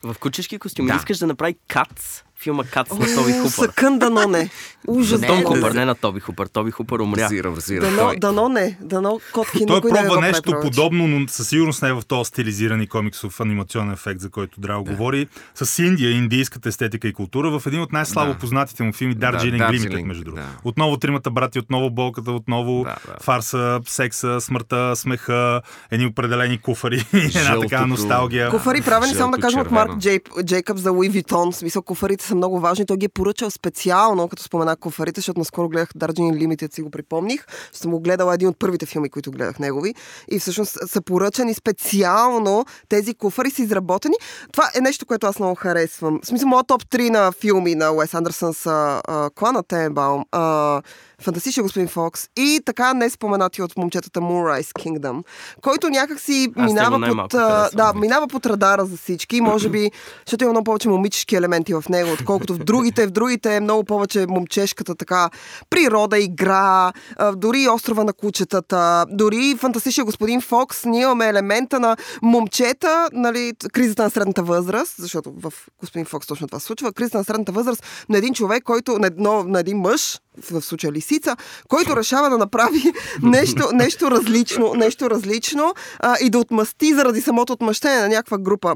[0.04, 0.96] В кучешки костюми Да.
[0.96, 3.50] искаш да направи Кац, филма Кац на Тоби Хупър.
[3.50, 4.50] Съкън дано не.
[4.88, 5.80] Ужас Не, Том Хупър, не.
[5.80, 6.48] не на Тоби Хупър.
[6.48, 7.22] Тоби Хупър умря.
[7.22, 7.82] Разбира, разбира.
[7.82, 8.78] Дано, дано не.
[8.82, 11.94] Дано котки Той никой не го пробва прави нещо подобно, но със сигурност не е
[11.94, 14.92] в този стилизиран и комиксов анимационен ефект, за който Драго да.
[14.92, 15.28] говори.
[15.56, 18.40] С Индия, индийската естетика и култура, в един от най-слабо Да.
[18.40, 20.44] познатите му филми Да, Дарджилинг да, Лимитед, между другото.
[20.44, 20.50] да.
[20.64, 23.24] Отново тримата брати, отново болката, отново Да, да.
[23.24, 27.88] фарса, секса, смъртта, смеха, едни определени куфари, една така Жълтото.
[27.88, 28.50] носталгия.
[28.50, 29.72] Куфари правени само да кажем от.
[29.72, 31.52] Марк Джей, Джейкъбс за Луи Витон.
[31.52, 32.86] В смисъл куфарите са много важни.
[32.86, 36.90] Той ги е поръчал специално, като спомена куфарите, защото наскоро гледах Darjeeling Limited, си го
[36.90, 37.46] припомних.
[37.70, 39.96] Ще съм го гледала един от първите филми, които гледах негови.
[40.32, 44.16] И всъщност са поръчани специално тези куфари са изработени.
[44.52, 46.20] Това е нещо, което аз много харесвам.
[46.24, 49.02] В смисъл, моят топ 3 на филми на Уес Андерсън са
[49.36, 50.24] Клана Тенбаум,
[51.22, 55.24] Фантастичен господин Фокс и така не споменати от момчетата Moonrise Kingdom,
[55.62, 57.32] който някак си Аз минава под,
[57.76, 59.42] да, минава под радара за всички.
[59.42, 59.92] Може би,
[60.26, 63.08] защото има много повече момичешки елементи в него, отколкото в другите.
[63.08, 65.30] В другите е много повече момчешката така
[65.70, 66.92] природа, игра,
[67.36, 70.86] дори острова на кучетата, дори фантастичен господин Фокс.
[70.86, 76.48] Ние имаме елемента на момчета, нали, кризата на средната възраст, защото в господин Фокс точно
[76.48, 79.78] това се случва, кризата на средната възраст на един човек, който, на, едно, на един
[79.78, 80.20] мъж,
[80.52, 82.84] в случая лисица, който решава да направи
[83.24, 88.76] нещо, нещо различно, нещо различно а, и да отмъсти заради самото отмъщение на някаква група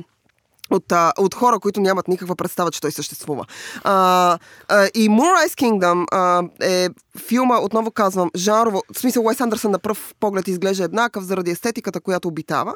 [0.70, 3.46] от, от хора, които нямат никаква представа, че той съществува.
[3.84, 9.72] А, а, и Moonrise Kingdom а, е филма, отново казвам, жанрово, в смисъл Уайс Андерсън
[9.72, 12.76] на пръв поглед изглежда еднакъв заради естетиката, която обитава.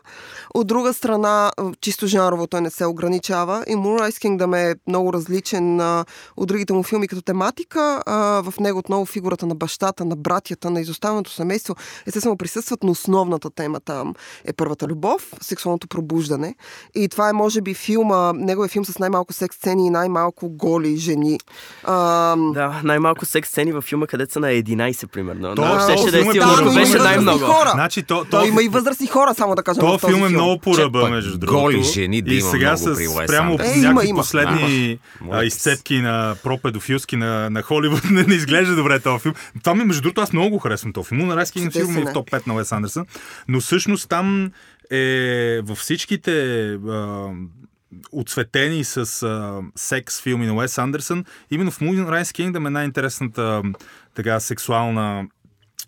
[0.53, 1.51] От друга страна,
[1.81, 6.05] чисто жанрово той не се ограничава и Moonrise Kingdom е много различен а,
[6.37, 8.03] от другите му филми като тематика.
[8.05, 11.75] А, в него отново фигурата на бащата, на братята, на изоставеното семейство
[12.07, 14.13] естествено присъстват, но основната тема там
[14.45, 16.55] е първата любов, сексуалното пробуждане.
[16.95, 20.97] И това е, може би, филма, неговия филм с най-малко секс сцени и най-малко голи
[20.97, 21.39] жени.
[21.83, 21.95] А,
[22.53, 25.55] Да, най-малко секс сцени във филма, където са на 11, примерно.
[25.55, 27.39] То- Но то щеше да е филм е сигурно, много но беше възрастни най-много.
[27.45, 27.71] хора.
[27.71, 30.29] Значи, то, то, той има и възрастни хора, само да в този този филм е
[30.29, 31.83] много по Че ръба, пък между голи другото.
[31.85, 33.53] жени да и има сега много с прямо.
[33.53, 34.17] Е, някакви има.
[34.17, 35.37] последни Да.
[35.37, 39.33] а, изцепки на пропедофилски на, на Холивуд не, не изглежда добре този филм.
[39.59, 41.21] Това ми, между другото, аз много го харесвам този филм.
[41.21, 42.13] Мунарайски на Чудесен филм е в е.
[42.13, 43.05] топ 5 на Уес Андерсън.
[43.47, 44.51] Но всъщност там
[44.91, 45.05] е
[45.61, 46.31] във всичките
[46.65, 47.27] а,
[48.11, 53.61] отсветени с а, секс филми на Уес Андерсън, именно в Moonrise Kingdom е най-интересната
[54.15, 55.27] така сексуална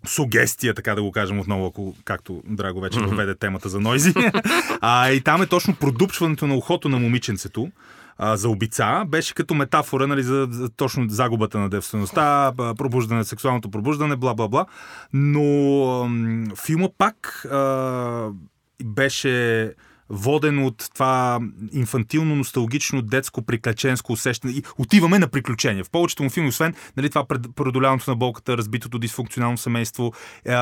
[0.06, 4.14] сугестия, така да го кажем отново, ако, както Драго вече въведе темата за Нойзи.
[4.80, 7.70] а, и там е точно продупчването на ухото на момиченцето
[8.18, 13.70] а, за обица, беше като метафора нали, за, за точно загубата на девствеността, пробуждане, сексуалното
[13.70, 14.66] пробуждане, бла-бла-бла.
[15.12, 18.28] Но ам, филма пак а,
[18.84, 19.74] беше
[20.10, 21.40] воден от това
[21.72, 24.52] инфантилно, носталгично, детско, приключенско усещане.
[24.52, 25.84] И отиваме на приключения.
[25.84, 27.24] В повечето му филми, освен нали, това
[27.56, 30.12] преодоляването на болката, разбитото дисфункционално семейство,
[30.44, 30.54] е,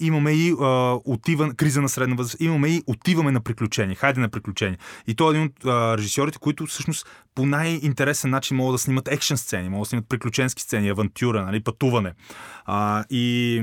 [0.00, 0.54] имаме и е,
[1.04, 3.96] отиван, криза на средна възраст, имаме и отиваме на приключения.
[3.96, 4.78] Хайде на приключения.
[5.06, 9.08] И той е един от е, режисьорите, които всъщност по най-интересен начин могат да снимат
[9.08, 12.12] екшен сцени, могат да снимат приключенски сцени, авантюра, нали, пътуване.
[12.64, 13.62] А, и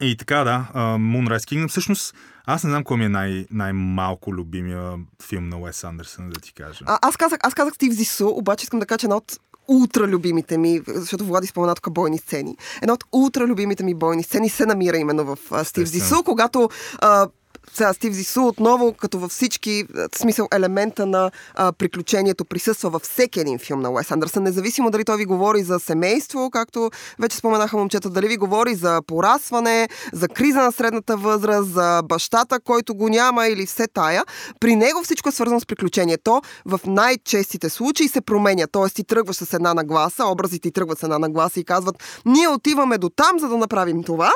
[0.00, 1.68] и така, да, Moonrise Kingdom.
[1.68, 2.14] Всъщност,
[2.50, 6.52] аз не знам кой ми е най- най-малко любимия филм на Уес Андерсън, да ти
[6.52, 6.84] кажа.
[6.86, 10.06] А, аз казах, аз казах Стив Зису, обаче искам да кажа, че една от ултра
[10.06, 12.56] любимите ми, защото Влади спомена тук бойни сцени.
[12.82, 15.88] Една от ултра любимите ми бойни сцени се намира именно в а, Стив.
[15.88, 17.28] Зису, когато а,
[17.74, 22.90] сега Стив Зису отново, като във всички, а, в смисъл елемента на а, приключението присъства
[22.90, 26.90] във всеки един филм на Уес Андерсън, независимо дали той ви говори за семейство, както
[27.18, 32.60] вече споменаха момчета, дали ви говори за порасване, за криза на средната възраст, за бащата,
[32.60, 34.24] който го няма или все тая.
[34.60, 36.42] При него всичко е свързано с приключението.
[36.64, 38.66] В най-честите случаи се променя.
[38.66, 42.48] Тоест ти тръгваш с една нагласа, образите ти тръгват с една нагласа и казват, ние
[42.48, 44.32] отиваме до там, за да направим това.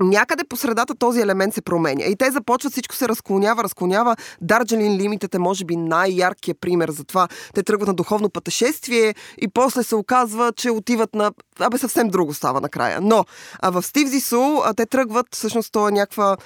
[0.00, 2.04] Някъде по средата този елемент се променя.
[2.04, 4.16] И те започват, всичко се разклонява, разклонява.
[4.40, 7.28] Дарджелин Лимитът е, може би, най-яркият пример за това.
[7.54, 11.32] Те тръгват на духовно пътешествие и после се оказва, че отиват на...
[11.58, 13.00] Абе, съвсем друго става накрая.
[13.02, 13.24] Но
[13.60, 16.36] а в Стив Зису а, те тръгват, всъщност, това е някаква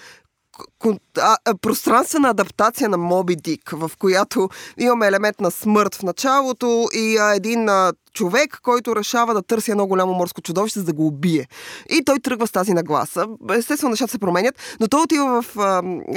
[1.63, 7.69] пространствена адаптация на Моби Дик, в която имаме елемент на смърт в началото и един
[8.15, 11.49] човек, който решава да търси едно голямо морско чудовище, за да го убие.
[11.91, 13.27] И той тръгва с тази нагласа.
[13.55, 15.57] Естествено, нещата се променят, но той отива в,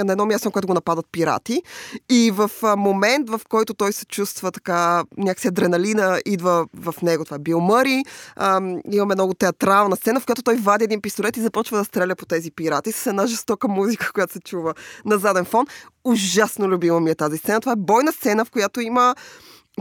[0.03, 1.61] на едно място, на което го нападат пирати.
[2.09, 7.25] И в а, момент, в който той се чувства така, някакси адреналина идва в него.
[7.25, 8.03] Това е Бил Мъри.
[8.91, 12.25] Имаме много театрална сцена, в която той вади един пистолет и започва да стреля по
[12.25, 14.73] тези пирати с една жестока музика, която се чува
[15.05, 15.65] на заден фон.
[16.03, 17.61] Ужасно любима ми е тази сцена.
[17.61, 19.15] Това е бойна сцена, в която има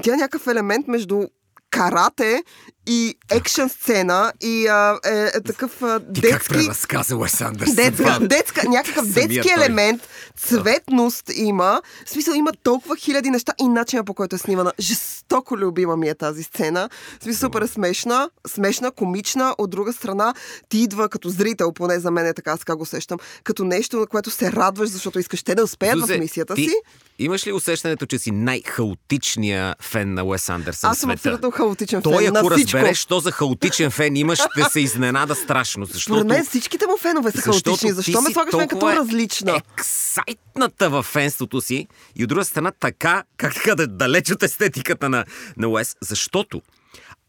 [0.02, 1.22] тя е някакъв елемент между
[1.70, 2.44] карате
[2.86, 6.48] и екшен сцена и а, е, е такъв а, Ти как детски...
[6.48, 7.74] преразказа Уес Андерсън?
[7.74, 9.64] Детска, детска, някакъв детски той.
[9.64, 11.82] елемент, цветност има.
[12.06, 14.72] В смисъл има толкова хиляди неща и начина по който е снимана.
[14.80, 16.88] Жестоко любима ми е тази сцена.
[17.20, 19.54] В смисъл супер смешна, смешна, комична.
[19.58, 20.34] От друга страна,
[20.68, 24.06] ти идва като зрител, поне за мен е така, аз го сещам, като нещо, на
[24.06, 26.74] което се радваш, защото искаш те да успеят Зузе, в мисията ти си.
[27.18, 32.24] Имаш ли усещането, че си най-хаотичният фен на Уес Андерсън Аз съм абсолютно хаотичен Той,
[32.24, 32.73] фен ако на всичко.
[32.74, 35.84] Разбереш, що за хаотичен фен имаш, ще се изненада страшно.
[35.84, 37.88] Защото, Според мен всичките му фенове са хаотични.
[37.88, 39.60] ти Защо ме слагаш мен като различна?
[39.78, 45.08] Ексайтната във фенството си и от друга страна така, как така да далеч от естетиката
[45.08, 45.24] на,
[45.56, 46.62] на Уес, защото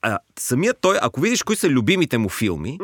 [0.01, 2.79] а, самият той, ако видиш кои са любимите му филми,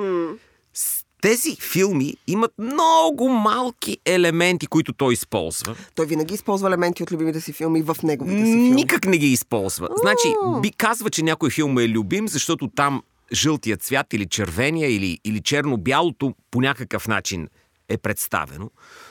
[0.74, 5.75] с- тези филми имат много малки елементи, които той използва.
[5.95, 8.69] Той винаги използва елементи от любимите си филми в неговите си филми.
[8.69, 9.89] Никак не ги използва.
[10.01, 10.27] Значи,
[10.62, 13.03] би казва, че някой филм е любим, защото там
[13.34, 17.47] жълтия цвят или червения или, или черно-бялото по някакъв начин
[17.89, 18.69] е представено.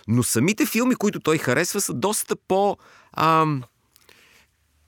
[0.08, 2.76] Но самите филми, които той харесва, са доста по...
[3.16, 3.62] Ам,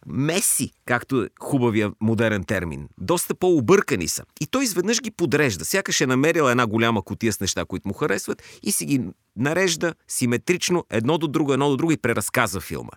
[0.07, 2.89] меси, както е хубавия модерен термин.
[2.99, 4.25] Доста по-объркани са.
[4.41, 5.65] И той изведнъж ги подрежда.
[5.65, 9.01] Сякаш е намерил една голяма котия с неща, които му харесват и си ги
[9.37, 12.91] нарежда симетрично едно до друго, едно до друго и преразказва филма.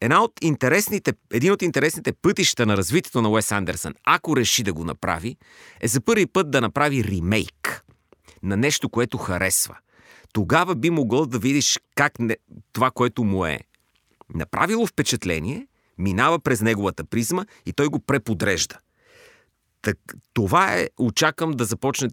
[0.00, 4.72] една от интересните, един от интересните пътища на развитието на Уес Андерсън, ако реши да
[4.72, 5.36] го направи,
[5.80, 7.84] е за първи път да направи ремейк
[8.42, 9.76] на нещо, което харесва.
[10.32, 12.36] Тогава би могъл да видиш как не,
[12.72, 13.60] това, което му е
[14.34, 15.66] направило впечатление,
[15.98, 18.78] минава през неговата призма и той го преподрежда.
[19.82, 19.98] Так,
[20.34, 22.08] това е, очаквам да започне...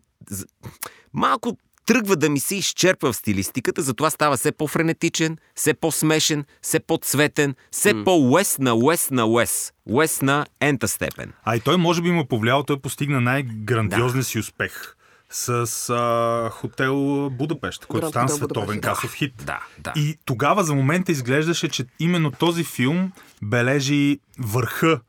[1.14, 6.80] Малко тръгва да ми се изчерпва в стилистиката, затова става все по-френетичен, все по-смешен, все
[6.80, 8.04] по-цветен, все mm.
[8.04, 9.74] по-уест на уест на уест.
[9.86, 11.34] Уест на ента степен.
[11.44, 14.24] А и той може би му повлиял, той постигна най-грандиозния да.
[14.24, 14.96] си успех
[15.34, 18.88] с а, хотел Будапешт, който стана световен да.
[18.88, 19.34] касов хит.
[19.46, 19.94] Да, да.
[19.96, 23.12] И тогава за момента изглеждаше, че именно този филм
[23.42, 25.00] бележи върха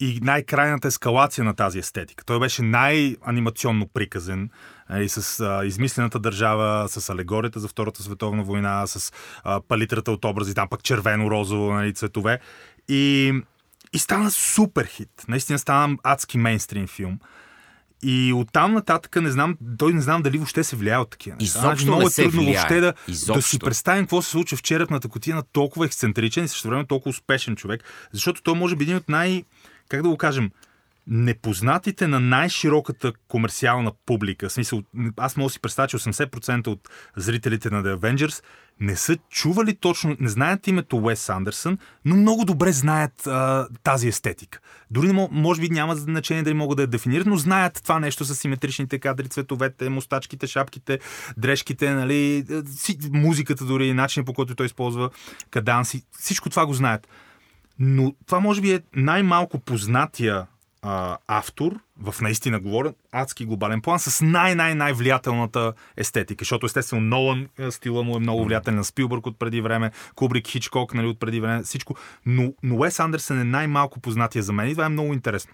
[0.00, 2.24] и най-крайната ескалация на тази естетика.
[2.24, 4.50] Той беше най-анимационно приказен
[5.00, 9.12] и с а, измислената държава, с алегорията за Втората световна война, с
[9.44, 12.40] а, палитрата от образи, там пък червено-розово нали, цветове.
[12.88, 13.32] И,
[13.92, 15.24] и стана супер хит.
[15.28, 17.18] Наистина стана адски мейнстрим филм.
[18.02, 21.58] И оттам нататък не знам, той не знам дали въобще се влияе от такива неща.
[21.58, 22.54] Изобщо значи, много не е трудно влияе.
[22.54, 22.94] въобще да,
[23.34, 26.86] да си представим какво се случва в черепната котия на толкова ексцентричен и също време
[26.86, 29.44] толкова успешен човек, защото той може би един от най-
[29.88, 30.50] как да го кажем,
[31.06, 34.82] непознатите на най-широката комерциална публика, в смисъл,
[35.16, 38.42] аз мога да си представя, че 80% от зрителите на The Avengers
[38.80, 44.08] не са чували точно, не знаят името Уес Андерсън, но много добре знаят а, тази
[44.08, 44.60] естетика.
[44.90, 48.34] Дори може би няма значение дали могат да я дефинират, но знаят това нещо с
[48.34, 50.98] симетричните кадри, цветовете, мустачките, шапките,
[51.36, 52.44] дрежките, нали,
[53.12, 55.10] музиката дори, начин по който той използва
[55.50, 56.02] каданси.
[56.18, 57.08] Всичко това го знаят.
[57.78, 60.46] Но това може би е най-малко познатия
[60.86, 66.42] а, автор, в наистина говоря, адски глобален план, с най-най-най-влиятелната естетика.
[66.42, 71.06] Защото естествено Нолан стила му е много влиятелен Спилбърг от преди време, Кубрик, Хичкок, нали,
[71.06, 71.96] от преди време, всичко.
[72.26, 75.52] Но, но Уес Андерсън е най-малко познатия за мен и това е много интересно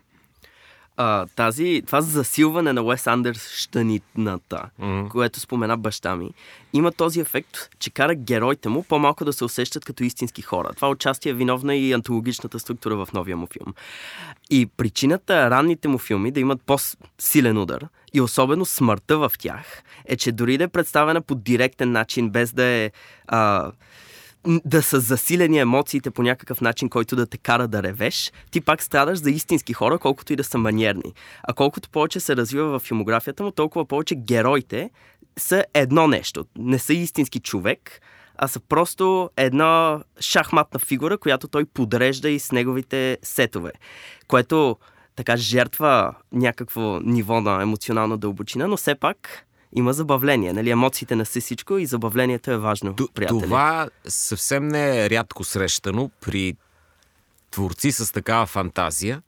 [0.96, 5.08] а, тази, това засилване на Уес Андерс щанитната, mm-hmm.
[5.08, 6.30] което спомена баща ми,
[6.72, 10.70] има този ефект, че кара героите му по-малко да се усещат като истински хора.
[10.76, 13.74] Това участие е виновна и антологичната структура в новия му филм.
[14.50, 20.16] И причината ранните му филми да имат по-силен удар и особено смъртта в тях е,
[20.16, 22.90] че дори да е представена по директен начин, без да е
[23.26, 23.72] а,
[24.64, 28.82] да са засилени емоциите по някакъв начин, който да те кара да ревеш, ти пак
[28.82, 31.12] страдаш за истински хора, колкото и да са маниерни.
[31.42, 34.90] А колкото повече се развива в филмографията му, толкова повече героите
[35.38, 36.44] са едно нещо.
[36.58, 38.00] Не са истински човек,
[38.36, 43.72] а са просто една шахматна фигура, която той подрежда и с неговите сетове.
[44.28, 44.76] Което
[45.16, 49.46] така жертва някакво ниво на емоционална дълбочина, но все пак
[49.76, 50.52] има забавление.
[50.52, 50.70] Нали?
[50.70, 53.40] Емоциите не са всичко и забавлението е важно, Т- приятели.
[53.40, 56.56] Това съвсем не е рядко срещано при
[57.50, 59.22] творци с такава фантазия.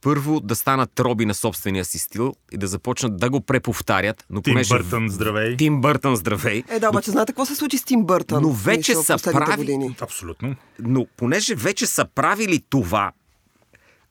[0.00, 4.26] Първо да станат роби на собствения си стил и да започнат да го преповтарят.
[4.30, 4.74] Но Тим понеже...
[4.74, 5.56] Бъртън, здравей.
[5.56, 6.64] Тим Бъртън, здравей.
[6.68, 8.42] Е, да, обаче знаете какво се случи с Тим Бъртън?
[8.42, 9.56] Но вече са прави...
[9.56, 9.96] Години.
[10.00, 10.54] Абсолютно.
[10.78, 13.12] Но понеже вече са правили това,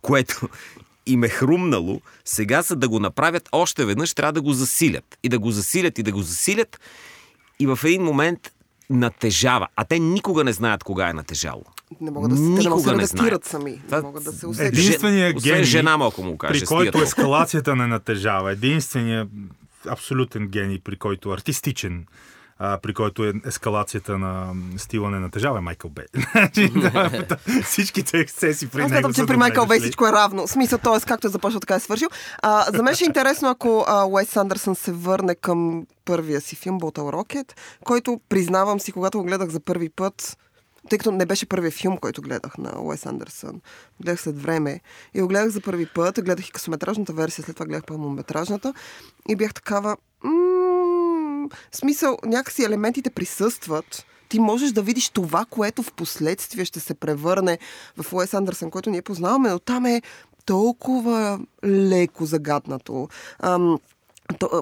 [0.02, 0.50] което
[1.08, 5.18] им е хрумнало, сега за да го направят още веднъж, трябва да го засилят.
[5.24, 6.80] И да го засилят, и да го засилят.
[7.60, 8.40] И в един момент
[8.90, 9.68] натежава.
[9.76, 11.64] А те никога не знаят кога е натежало.
[12.02, 13.82] Не могат да се, никога не, се не сами.
[13.86, 14.74] Това, не могат да се усетят.
[14.74, 18.52] Единственият гений, жена ако му каже, при който ескалацията не натежава.
[18.52, 19.30] Единственият
[19.88, 22.06] абсолютен гений, при който артистичен
[22.60, 26.06] а, при който е ескалацията на стила не натежава е Майкъл Бей.
[26.32, 26.72] Значи,
[27.64, 30.48] всичките ексцеси при него Аз че при Майкъл Бей всичко е равно.
[30.48, 31.06] В смисъл, т.е.
[31.08, 32.08] както е започнал, така е свършил.
[32.42, 36.80] А, за мен ще е интересно, ако Уайс Сандърсън се върне към първия си филм
[36.80, 37.54] Bottle Rocket,
[37.86, 40.38] който признавам си, когато го гледах за първи път,
[40.90, 43.62] тъй като не беше първият филм, който гледах на Уес Андерсън.
[44.02, 44.80] Гледах след време
[45.14, 48.74] и го гледах за първи път, гледах и късометражната версия, след това гледах пълнометражната
[49.30, 49.98] и бях такава...
[51.72, 57.60] смисъл, някакси елементите присъстват, ти можеш да видиш това, което в последствие ще се превърне
[57.98, 60.02] в Уес Андерсън, който ние познаваме, но там е
[60.46, 63.08] толкова леко загаднато.
[63.40, 63.78] Ам,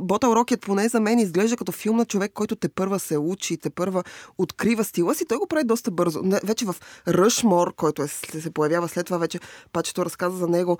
[0.01, 3.57] Ботъл Рокет поне за мен изглежда като филм на човек, който те първа се учи,
[3.57, 4.03] те първа
[4.37, 5.25] открива стила си.
[5.25, 6.21] Той го прави доста бързо.
[6.43, 6.75] Вече в
[7.07, 9.39] Ръшмор, който е, се появява след това, вече
[9.73, 10.77] пачето разказа за него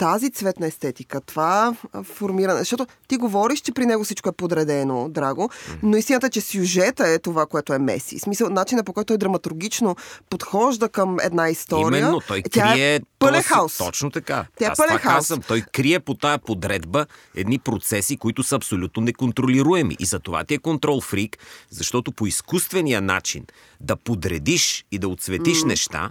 [0.00, 1.74] тази цветна естетика, това
[2.04, 5.50] формиране, защото ти говориш, че при него всичко е подредено, драго,
[5.82, 8.18] но истината, че сюжета е това, което е меси.
[8.18, 9.96] В смисъл, начина по който той драматургично
[10.30, 11.98] подхожда към една история.
[11.98, 13.78] Именно, той тя крие е пълен хаос.
[13.78, 14.46] Точно така.
[14.58, 15.14] Тя е пълен хаос.
[15.16, 15.42] казвам.
[15.48, 19.96] Той крие по тая подредба едни процеси, които са абсолютно неконтролируеми.
[19.98, 21.38] И за това ти е контрол фрик,
[21.70, 23.44] защото по изкуствения начин
[23.80, 25.66] да подредиш и да отсветиш mm.
[25.66, 26.10] неща,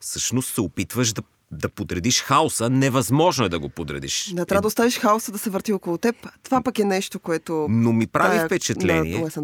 [0.00, 2.70] всъщност се опитваш да, да подредиш хаоса.
[2.70, 4.32] Невъзможно е да го подредиш.
[4.32, 6.16] Да, трябва да оставиш хаоса да се върти около теб.
[6.42, 7.66] Това пък е нещо, което...
[7.70, 9.38] Но ми прави тая- впечатление, На Уес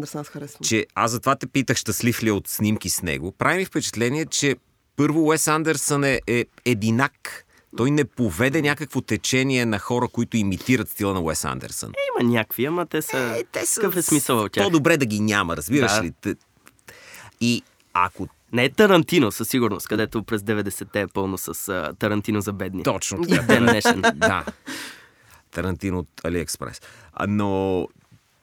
[0.61, 3.31] че аз затова те питах щастлив ли е от снимки с него.
[3.31, 4.55] Прави ми впечатление, че
[4.95, 7.45] първо Уес Андерсън е, е единак.
[7.77, 11.91] Той не поведе някакво течение на хора, които имитират стила на Уес Андерсън.
[12.19, 13.17] Има някакви, ама те са...
[13.17, 14.63] Е, те са Какъв е смисъл от тях?
[14.63, 16.03] По-добре да ги няма, разбираш Да.
[16.03, 16.13] ли?
[17.41, 22.41] И ако Не е Тарантино, със сигурност, където през 90-те е пълно с а, Тарантино
[22.41, 22.83] за бедни.
[22.83, 24.01] точно така, ден днешен.
[24.15, 24.45] да.
[25.51, 26.81] Тарантино от Алиекспрес.
[27.27, 27.87] Но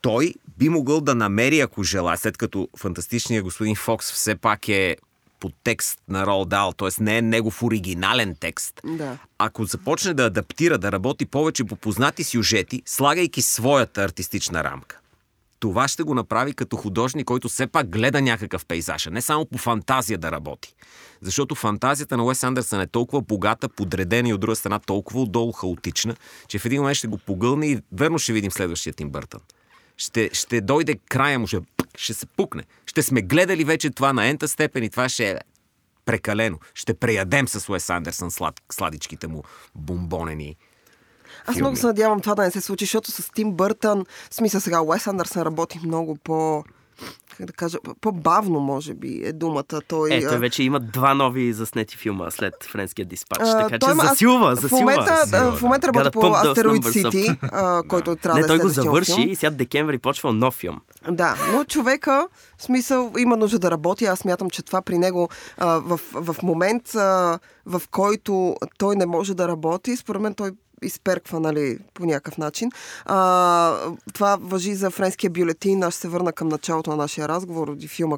[0.00, 4.96] той би могъл да намери, ако желая, след като фантастичният господин Фокс все пак е
[5.40, 6.88] по текст на Рол Дал, т.е.
[7.00, 8.80] не е негов оригинален текст.
[8.84, 9.18] Да.
[9.38, 14.98] Ако започне да адаптира, да работи повече по познати сюжети, слагайки своята артистична рамка.
[15.60, 19.46] Това ще го направи като художник, който все пак гледа някакъв пейзаж, а не само
[19.46, 20.74] по фантазия да работи.
[21.20, 25.52] Защото фантазията на Уес Андерсън е толкова богата, подредена и от друга страна толкова отдолу
[25.52, 26.16] хаотична,
[26.48, 29.40] че в един момент ще го погълне и верно ще видим следващия Тим Бъртън.
[29.96, 31.60] Ще, ще дойде края му, ще,
[31.96, 32.62] ще се пукне.
[32.86, 35.38] Ще сме гледали вече това на ента степен и това ще е
[36.04, 36.58] прекалено.
[36.74, 39.42] Ще преядем с Уес Андерсън слад, сладичките му
[39.74, 40.56] бомбонени.
[41.48, 41.60] Аз филми.
[41.60, 44.80] много се надявам това да не се случи, защото с Тим Бъртън, в смисъл сега,
[44.80, 46.64] Уес Андерсън работи много по...
[47.30, 49.64] Как да кажа, по-бавно, може би, е думата.
[49.88, 53.88] Той, Е, той вече има два нови заснети филма след френския диспач, а, така той
[53.88, 54.80] че има- аз засилва, В засилва.
[54.82, 57.30] момента, засилва, в момента работи по Астероид Сити,
[57.88, 59.28] който трябва Не, да е той го завърши филм.
[59.28, 60.80] и сега декември почва нов филм.
[61.10, 62.28] Да, но човека,
[62.58, 64.04] в смисъл, има нужда да работи.
[64.04, 69.06] Аз смятам, че това при него а, в, в момент, а, в който той не
[69.06, 70.50] може да работи, според мен той
[70.82, 72.70] изперква, нали, по някакъв начин.
[73.04, 73.76] А,
[74.14, 75.82] това въжи за френския бюлетин.
[75.82, 78.16] Аз ще се върна към началото на нашия разговор и филма,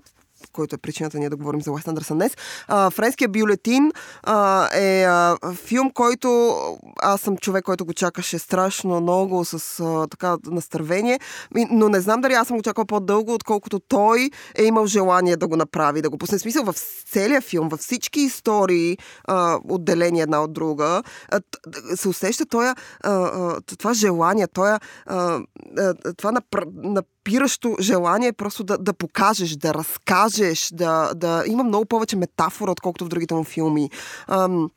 [0.52, 2.36] който е причината ние да говорим за Уест Андерсън днес.
[2.68, 6.56] А, Френския бюлетин а, е а, филм, който
[7.02, 11.20] аз съм човек, който го чакаше страшно много с а, така настървение,
[11.70, 15.48] но не знам дали аз съм го чакал по-дълго, отколкото той е имал желание да
[15.48, 16.38] го направи, да го пусне.
[16.38, 16.74] Смисъл в
[17.10, 21.40] целия филм, във всички истории, а, отделени една от друга, а,
[21.96, 22.74] се усеща тоя,
[23.04, 25.40] а, а, това желание, тоя, а,
[25.78, 26.62] а, това напр...
[27.20, 33.04] напиращо желание просто да, да покажеш, да разкажеш, да, да има много повече метафора, отколкото
[33.04, 33.90] в другите му филми.
[34.28, 34.70] Ам,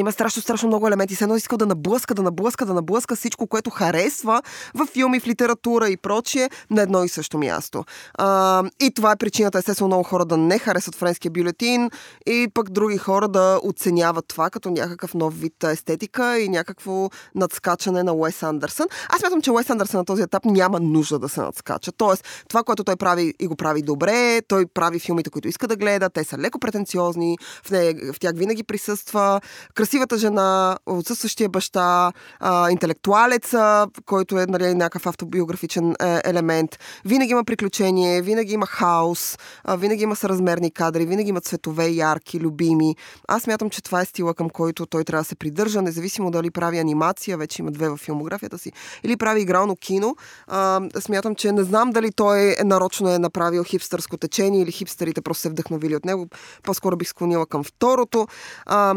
[0.00, 1.14] има страшно, страшно много елементи.
[1.14, 4.42] Все едно искал да наблъска, да наблъска, да наблъска всичко, което харесва
[4.74, 7.84] в филми, в литература и прочие на едно и също място.
[8.14, 11.90] А, и това е причината, естествено, много хора да не харесват френския бюлетин
[12.26, 18.02] и пък други хора да оценяват това като някакъв нов вид естетика и някакво надскачане
[18.02, 18.86] на Уес Андерсън.
[19.08, 21.92] Аз смятам, че Уес Андерсън на този етап няма нужда да се надскача.
[21.92, 25.76] Тоест, това, което той прави и го прави добре, той прави филмите, които иска да
[25.76, 29.40] гледа, те са леко претенциозни, в, не, в тях винаги присъства
[29.86, 36.78] красивата жена, отсъстващия баща, а, интелектуалеца, който е нали, някакъв автобиографичен е, елемент.
[37.04, 42.40] Винаги има приключение, винаги има хаос, а, винаги има съразмерни кадри, винаги има цветове ярки,
[42.40, 42.96] любими.
[43.28, 46.50] Аз мятам, че това е стила, към който той трябва да се придържа, независимо дали
[46.50, 48.72] прави анимация, вече има две в филмографията си,
[49.02, 50.16] или прави игрално кино.
[50.46, 55.20] А, смятам, че не знам дали той е нарочно е направил хипстърско течение или хипстерите
[55.20, 56.26] просто се вдъхновили от него.
[56.62, 58.26] По-скоро бих склонила към второто.
[58.66, 58.94] А,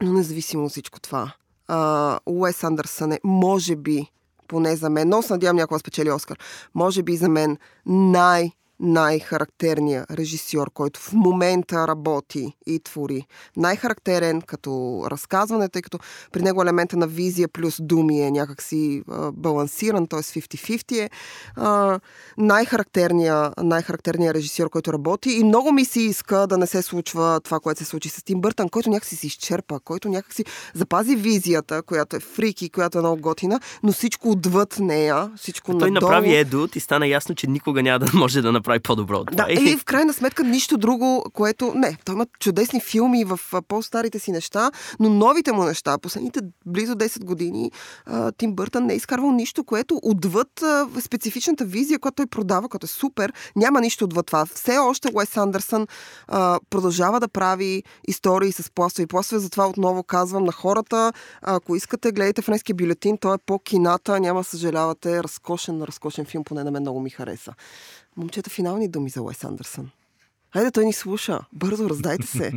[0.00, 1.32] но независимо от всичко това,
[1.68, 4.06] а, Уес Андерсън е, може би,
[4.48, 6.38] поне за мен, но се надявам някой да спечели Оскар,
[6.74, 8.52] може би за мен най-
[8.82, 13.26] най-характерният режисьор, който в момента работи и твори.
[13.56, 15.98] Най-характерен като разказване, тъй като
[16.32, 20.20] при него елемента на визия плюс думи е някакси а, балансиран, т.е.
[20.20, 21.10] 50-50 е.
[21.56, 22.00] А,
[22.38, 27.60] най-характерният, най-характерният режисьор, който работи и много ми се иска да не се случва това,
[27.60, 32.16] което се случи с Тим Бъртън, който някакси се изчерпа, който някакси запази визията, която
[32.16, 36.10] е фрики, която е много готина, но всичко отвъд нея, всичко Той надолу.
[36.10, 39.44] направи Едут и стана ясно, че никога няма да може да направи по-добро от това.
[39.44, 41.72] Да, и в крайна сметка нищо друго, което...
[41.74, 44.70] Не, той има чудесни филми в по-старите си неща,
[45.00, 47.70] но новите му неща, последните близо 10 години,
[48.36, 50.48] Тим Бъртън не е изкарвал нищо, което отвъд
[51.00, 54.46] специфичната визия, която той продава, която е супер, няма нищо отвъд това.
[54.46, 55.86] Все още Уес Андерсън
[56.28, 61.12] а, продължава да прави истории с пластове и пластове, затова отново казвам на хората,
[61.42, 66.64] ако искате, гледайте френския бюлетин, той е по-кината, няма да съжалявате, разкошен, разкошен филм, поне
[66.64, 67.52] на мен много ми хареса.
[68.16, 69.90] Момчета, финални думи за Уес Андерсън.
[70.52, 71.40] Хайде, той ни слуша.
[71.52, 72.52] Бързо, раздайте се.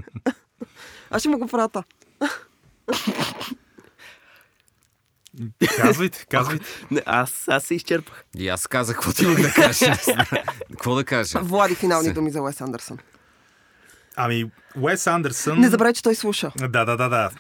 [1.10, 1.84] Аз ще му го прата.
[5.78, 6.66] Казвайте, казвайте.
[6.92, 8.26] Не, аз, аз се изчерпах.
[8.38, 9.94] И аз казах, какво ти да кажа.
[10.72, 11.40] Какво да кажа?
[11.40, 12.98] Влади, финални думи за Уес Андерсън.
[14.16, 14.52] Ами,
[14.82, 15.60] Уес Андерсън...
[15.60, 16.52] Не забравяй, че той слуша.
[16.58, 17.32] Да, да, да, да.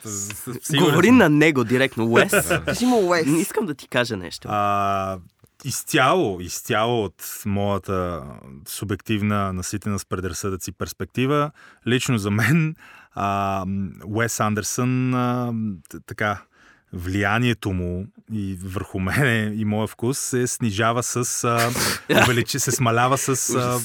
[0.62, 2.32] Сигурен Говори на него директно, Уес.
[2.66, 3.26] Кажи му Уес.
[3.26, 4.48] Не искам да ти кажа нещо.
[4.52, 5.18] А,
[5.66, 8.24] изцяло, изцяло от моята
[8.68, 11.52] субективна, наситена с предразсъдъци перспектива,
[11.88, 12.76] лично за мен
[13.16, 13.66] а,
[14.06, 15.54] Уес Андерсън а,
[16.06, 16.42] така
[16.94, 21.72] влиянието му и върху мене и моя вкус се снижава с а,
[22.24, 23.80] увеличи, се смалява с а,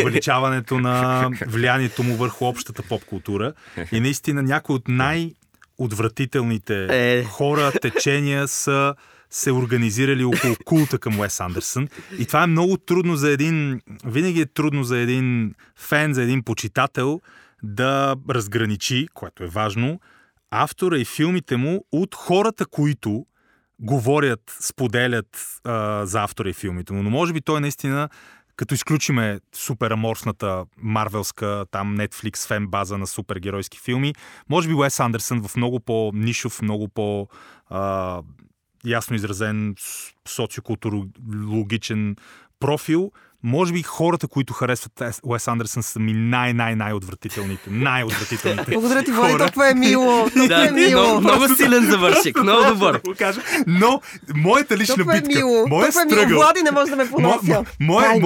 [0.00, 3.52] увеличаването на влиянието му върху общата поп култура.
[3.92, 5.32] И наистина някой от най
[5.78, 7.24] отвратителните Е.
[7.24, 8.94] хора, течения са
[9.30, 11.88] се организирали около култа към Уес Андерсън.
[12.18, 13.80] И това е много трудно за един...
[14.04, 17.20] Винаги е трудно за един фен, за един почитател
[17.62, 20.00] да разграничи, което е важно,
[20.50, 23.26] автора и филмите му от хората, които
[23.78, 27.02] говорят, споделят а, за автора и филмите му.
[27.02, 28.08] Но може би той наистина
[28.56, 34.14] като изключиме супер аморфната марвелска там Netflix фен база на супергеройски филми,
[34.48, 37.28] може би Уес Андерсън в много по-нишов, много по-
[37.68, 38.22] а,
[38.86, 39.76] ясно изразен
[40.24, 42.16] социокултурологичен
[42.58, 43.12] профил,
[43.42, 47.70] може би хората, които харесват Ес- Уес Андерсън са ми най-най-най-отвратителните.
[47.70, 48.70] Най-отвратителните.
[48.70, 49.42] Благодаря ти, Влади, хора.
[49.44, 50.04] толкова е мило.
[50.22, 51.02] Толкова Да, е мило.
[51.02, 53.00] много, много силен завършик, много добър.
[53.66, 54.00] Но
[54.34, 55.64] моята лична Толкова е битка, мило.
[55.68, 56.40] моя Толкова е мило.
[56.40, 57.38] Влади не може да ме понася.
[57.44, 58.20] мо- Моя,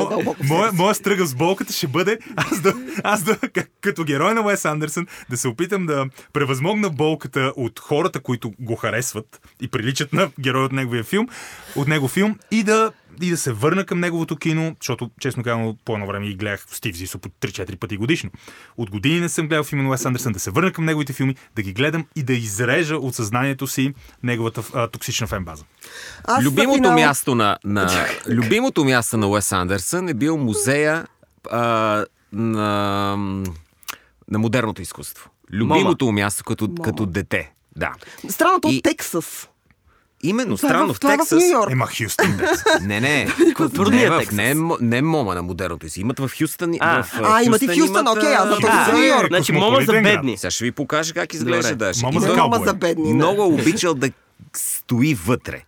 [0.45, 3.37] моя, моя стръгъл с болката ще бъде аз да, аз да
[3.81, 8.77] като герой на Уес Андерсън да се опитам да превъзмогна болката от хората, които го
[8.77, 9.27] харесват
[9.61, 11.29] и приличат на герой от неговия филм,
[11.77, 12.93] от него филм и да
[13.23, 16.65] и да се върна към неговото кино, защото, честно казано, по едно време и гледах
[16.69, 18.31] Стив Зисо по 3-4 пъти годишно.
[18.77, 21.37] От години не съм гледал филми на Уес Андерсън, да се върна към неговите филми,
[21.57, 25.65] да ги гледам и да изрежа от съзнанието си неговата а, токсична фенбаза.
[26.25, 31.07] Аз Любимото финал- място на, на любимото място на Уес Андерсън е бил музея
[31.51, 33.17] а, на,
[34.29, 35.31] на модерното изкуство.
[35.53, 37.53] Любимото му място като, като дете.
[37.77, 37.93] Да.
[38.29, 39.49] Странното И- от Тексас.
[40.23, 41.39] Именно, Това е странно, в- в това е в Тексас...
[41.41, 41.71] Нью Йорк.
[41.71, 42.41] Ема Хюстън.
[42.83, 43.25] Не, не.
[43.91, 44.33] Не, в, Тексас.
[44.33, 46.01] не, е не мома на модерното си.
[46.01, 46.75] Имат в Хюстън.
[46.81, 47.03] А.
[47.03, 49.29] в, А, имат и в Хюстън, окей, аз а, за Ню Йорк.
[49.29, 50.37] Значи, мома за бедни.
[50.37, 51.93] Сега ще ви покажа как изглежда.
[52.03, 52.65] Мама И за каубой.
[52.65, 53.13] за бедни.
[53.15, 54.11] много обичал да
[54.57, 55.63] стои вътре.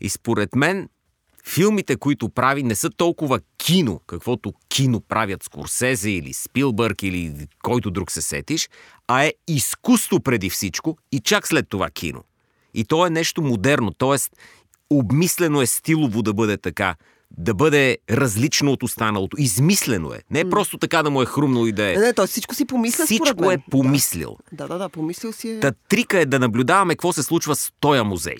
[0.00, 0.88] И според мен
[1.46, 7.32] филмите, които прави, не са толкова кино, каквото кино правят Скорсезе или Спилбърг или
[7.62, 8.68] който друг се сетиш,
[9.08, 12.22] а е изкуство преди всичко и чак след това кино.
[12.74, 14.16] И то е нещо модерно, т.е.
[14.90, 16.94] обмислено е стилово да бъде така,
[17.36, 19.36] да бъде различно от останалото.
[19.40, 20.18] Измислено е.
[20.30, 21.96] Не е просто така да му е хрумнало и да е.
[21.96, 24.36] Не, не, той всичко си помисля Всичко е помислил.
[24.52, 25.60] Да, да, да, помислил си е.
[25.60, 28.36] Та трика е да наблюдаваме какво се случва с този музей.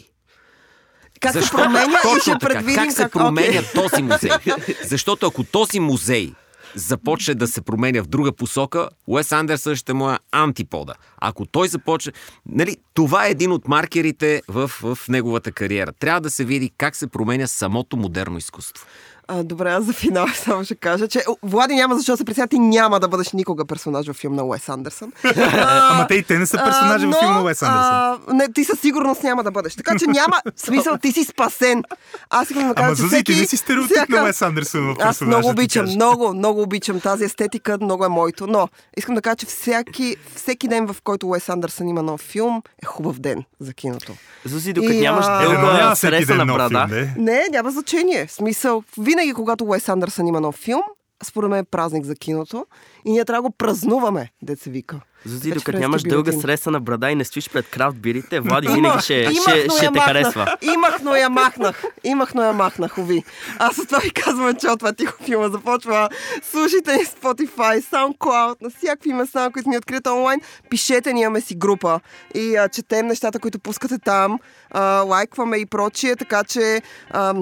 [1.21, 1.57] Как се Защо?
[1.57, 2.47] променя и Точно ще така.
[2.49, 3.13] предвидим Как се как...
[3.13, 3.83] променя Окей.
[3.83, 4.31] този музей?
[4.85, 6.33] Защото ако този музей
[6.75, 10.95] започне да се променя в друга посока, Уес Андерсън ще му е антипода.
[11.19, 12.13] Ако той започне...
[12.47, 15.93] Нали, това е един от маркерите в, в неговата кариера.
[15.93, 18.87] Трябва да се види как се променя самото модерно изкуство.
[19.29, 22.49] А, добре, аз за финал само ще кажа, че Влади няма защо да се притесня,
[22.49, 25.13] ти няма да бъдеш никога персонаж във филм на Уес Андерсън.
[25.63, 27.91] Ама те и те не са персонажи А, в филма на Уес Андерсън.
[27.93, 29.75] а, не, ти със сигурност няма да бъдеш.
[29.75, 31.85] Така че няма смисъл, ти си спасен.
[32.31, 33.35] Аз искам да кажа, Ама че всеки...
[33.35, 37.79] не си стереотип на Уес Андерсън в Аз много обичам, много, много обичам тази естетика,
[37.81, 38.47] много е моето.
[38.47, 42.63] Но искам да кажа, че всеки, всеки ден, в който Уес Андерсън има нов филм,
[42.83, 44.13] е хубав ден за киното.
[44.45, 47.25] Зузи, докато И, нямаш а, Е, но дълга няма всеки среса ден на брада, филм,
[47.25, 47.45] не?
[47.51, 48.27] Няма значение.
[48.27, 48.83] В смисъл,
[49.15, 50.83] винаги когато Уес Андерсън има нов филм,
[51.25, 52.67] според мен е празник за киното
[53.05, 55.01] и ние трябва да го празнуваме, се вика.
[55.25, 59.03] Зузи, докато нямаш дълга среса на брада и не стоиш пред крафт бирите, Влади винаги
[59.03, 60.57] ще, имах, ще, ще я те харесва.
[60.63, 61.85] Имах, но я махнах.
[62.05, 63.25] Имах, но я махнах, ови.
[63.59, 66.09] Аз с това ви казвам, че от това тихо филма започва.
[66.51, 70.41] Слушайте ни Spotify, SoundCloud, на всякакви места, които ни открият онлайн.
[70.71, 72.01] Пишете ни, имаме си група
[72.35, 74.39] и а, четем нещата, които пускате там.
[74.71, 76.83] А, лайкваме и прочие, така че...
[77.11, 77.35] А,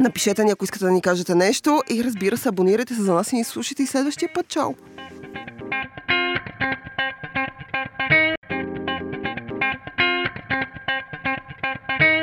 [0.00, 3.32] Напишете ни, ако искате да ни кажете нещо и разбира се, абонирайте се за нас
[3.32, 4.48] и ни слушайте и следващия път.
[4.48, 4.74] Чао!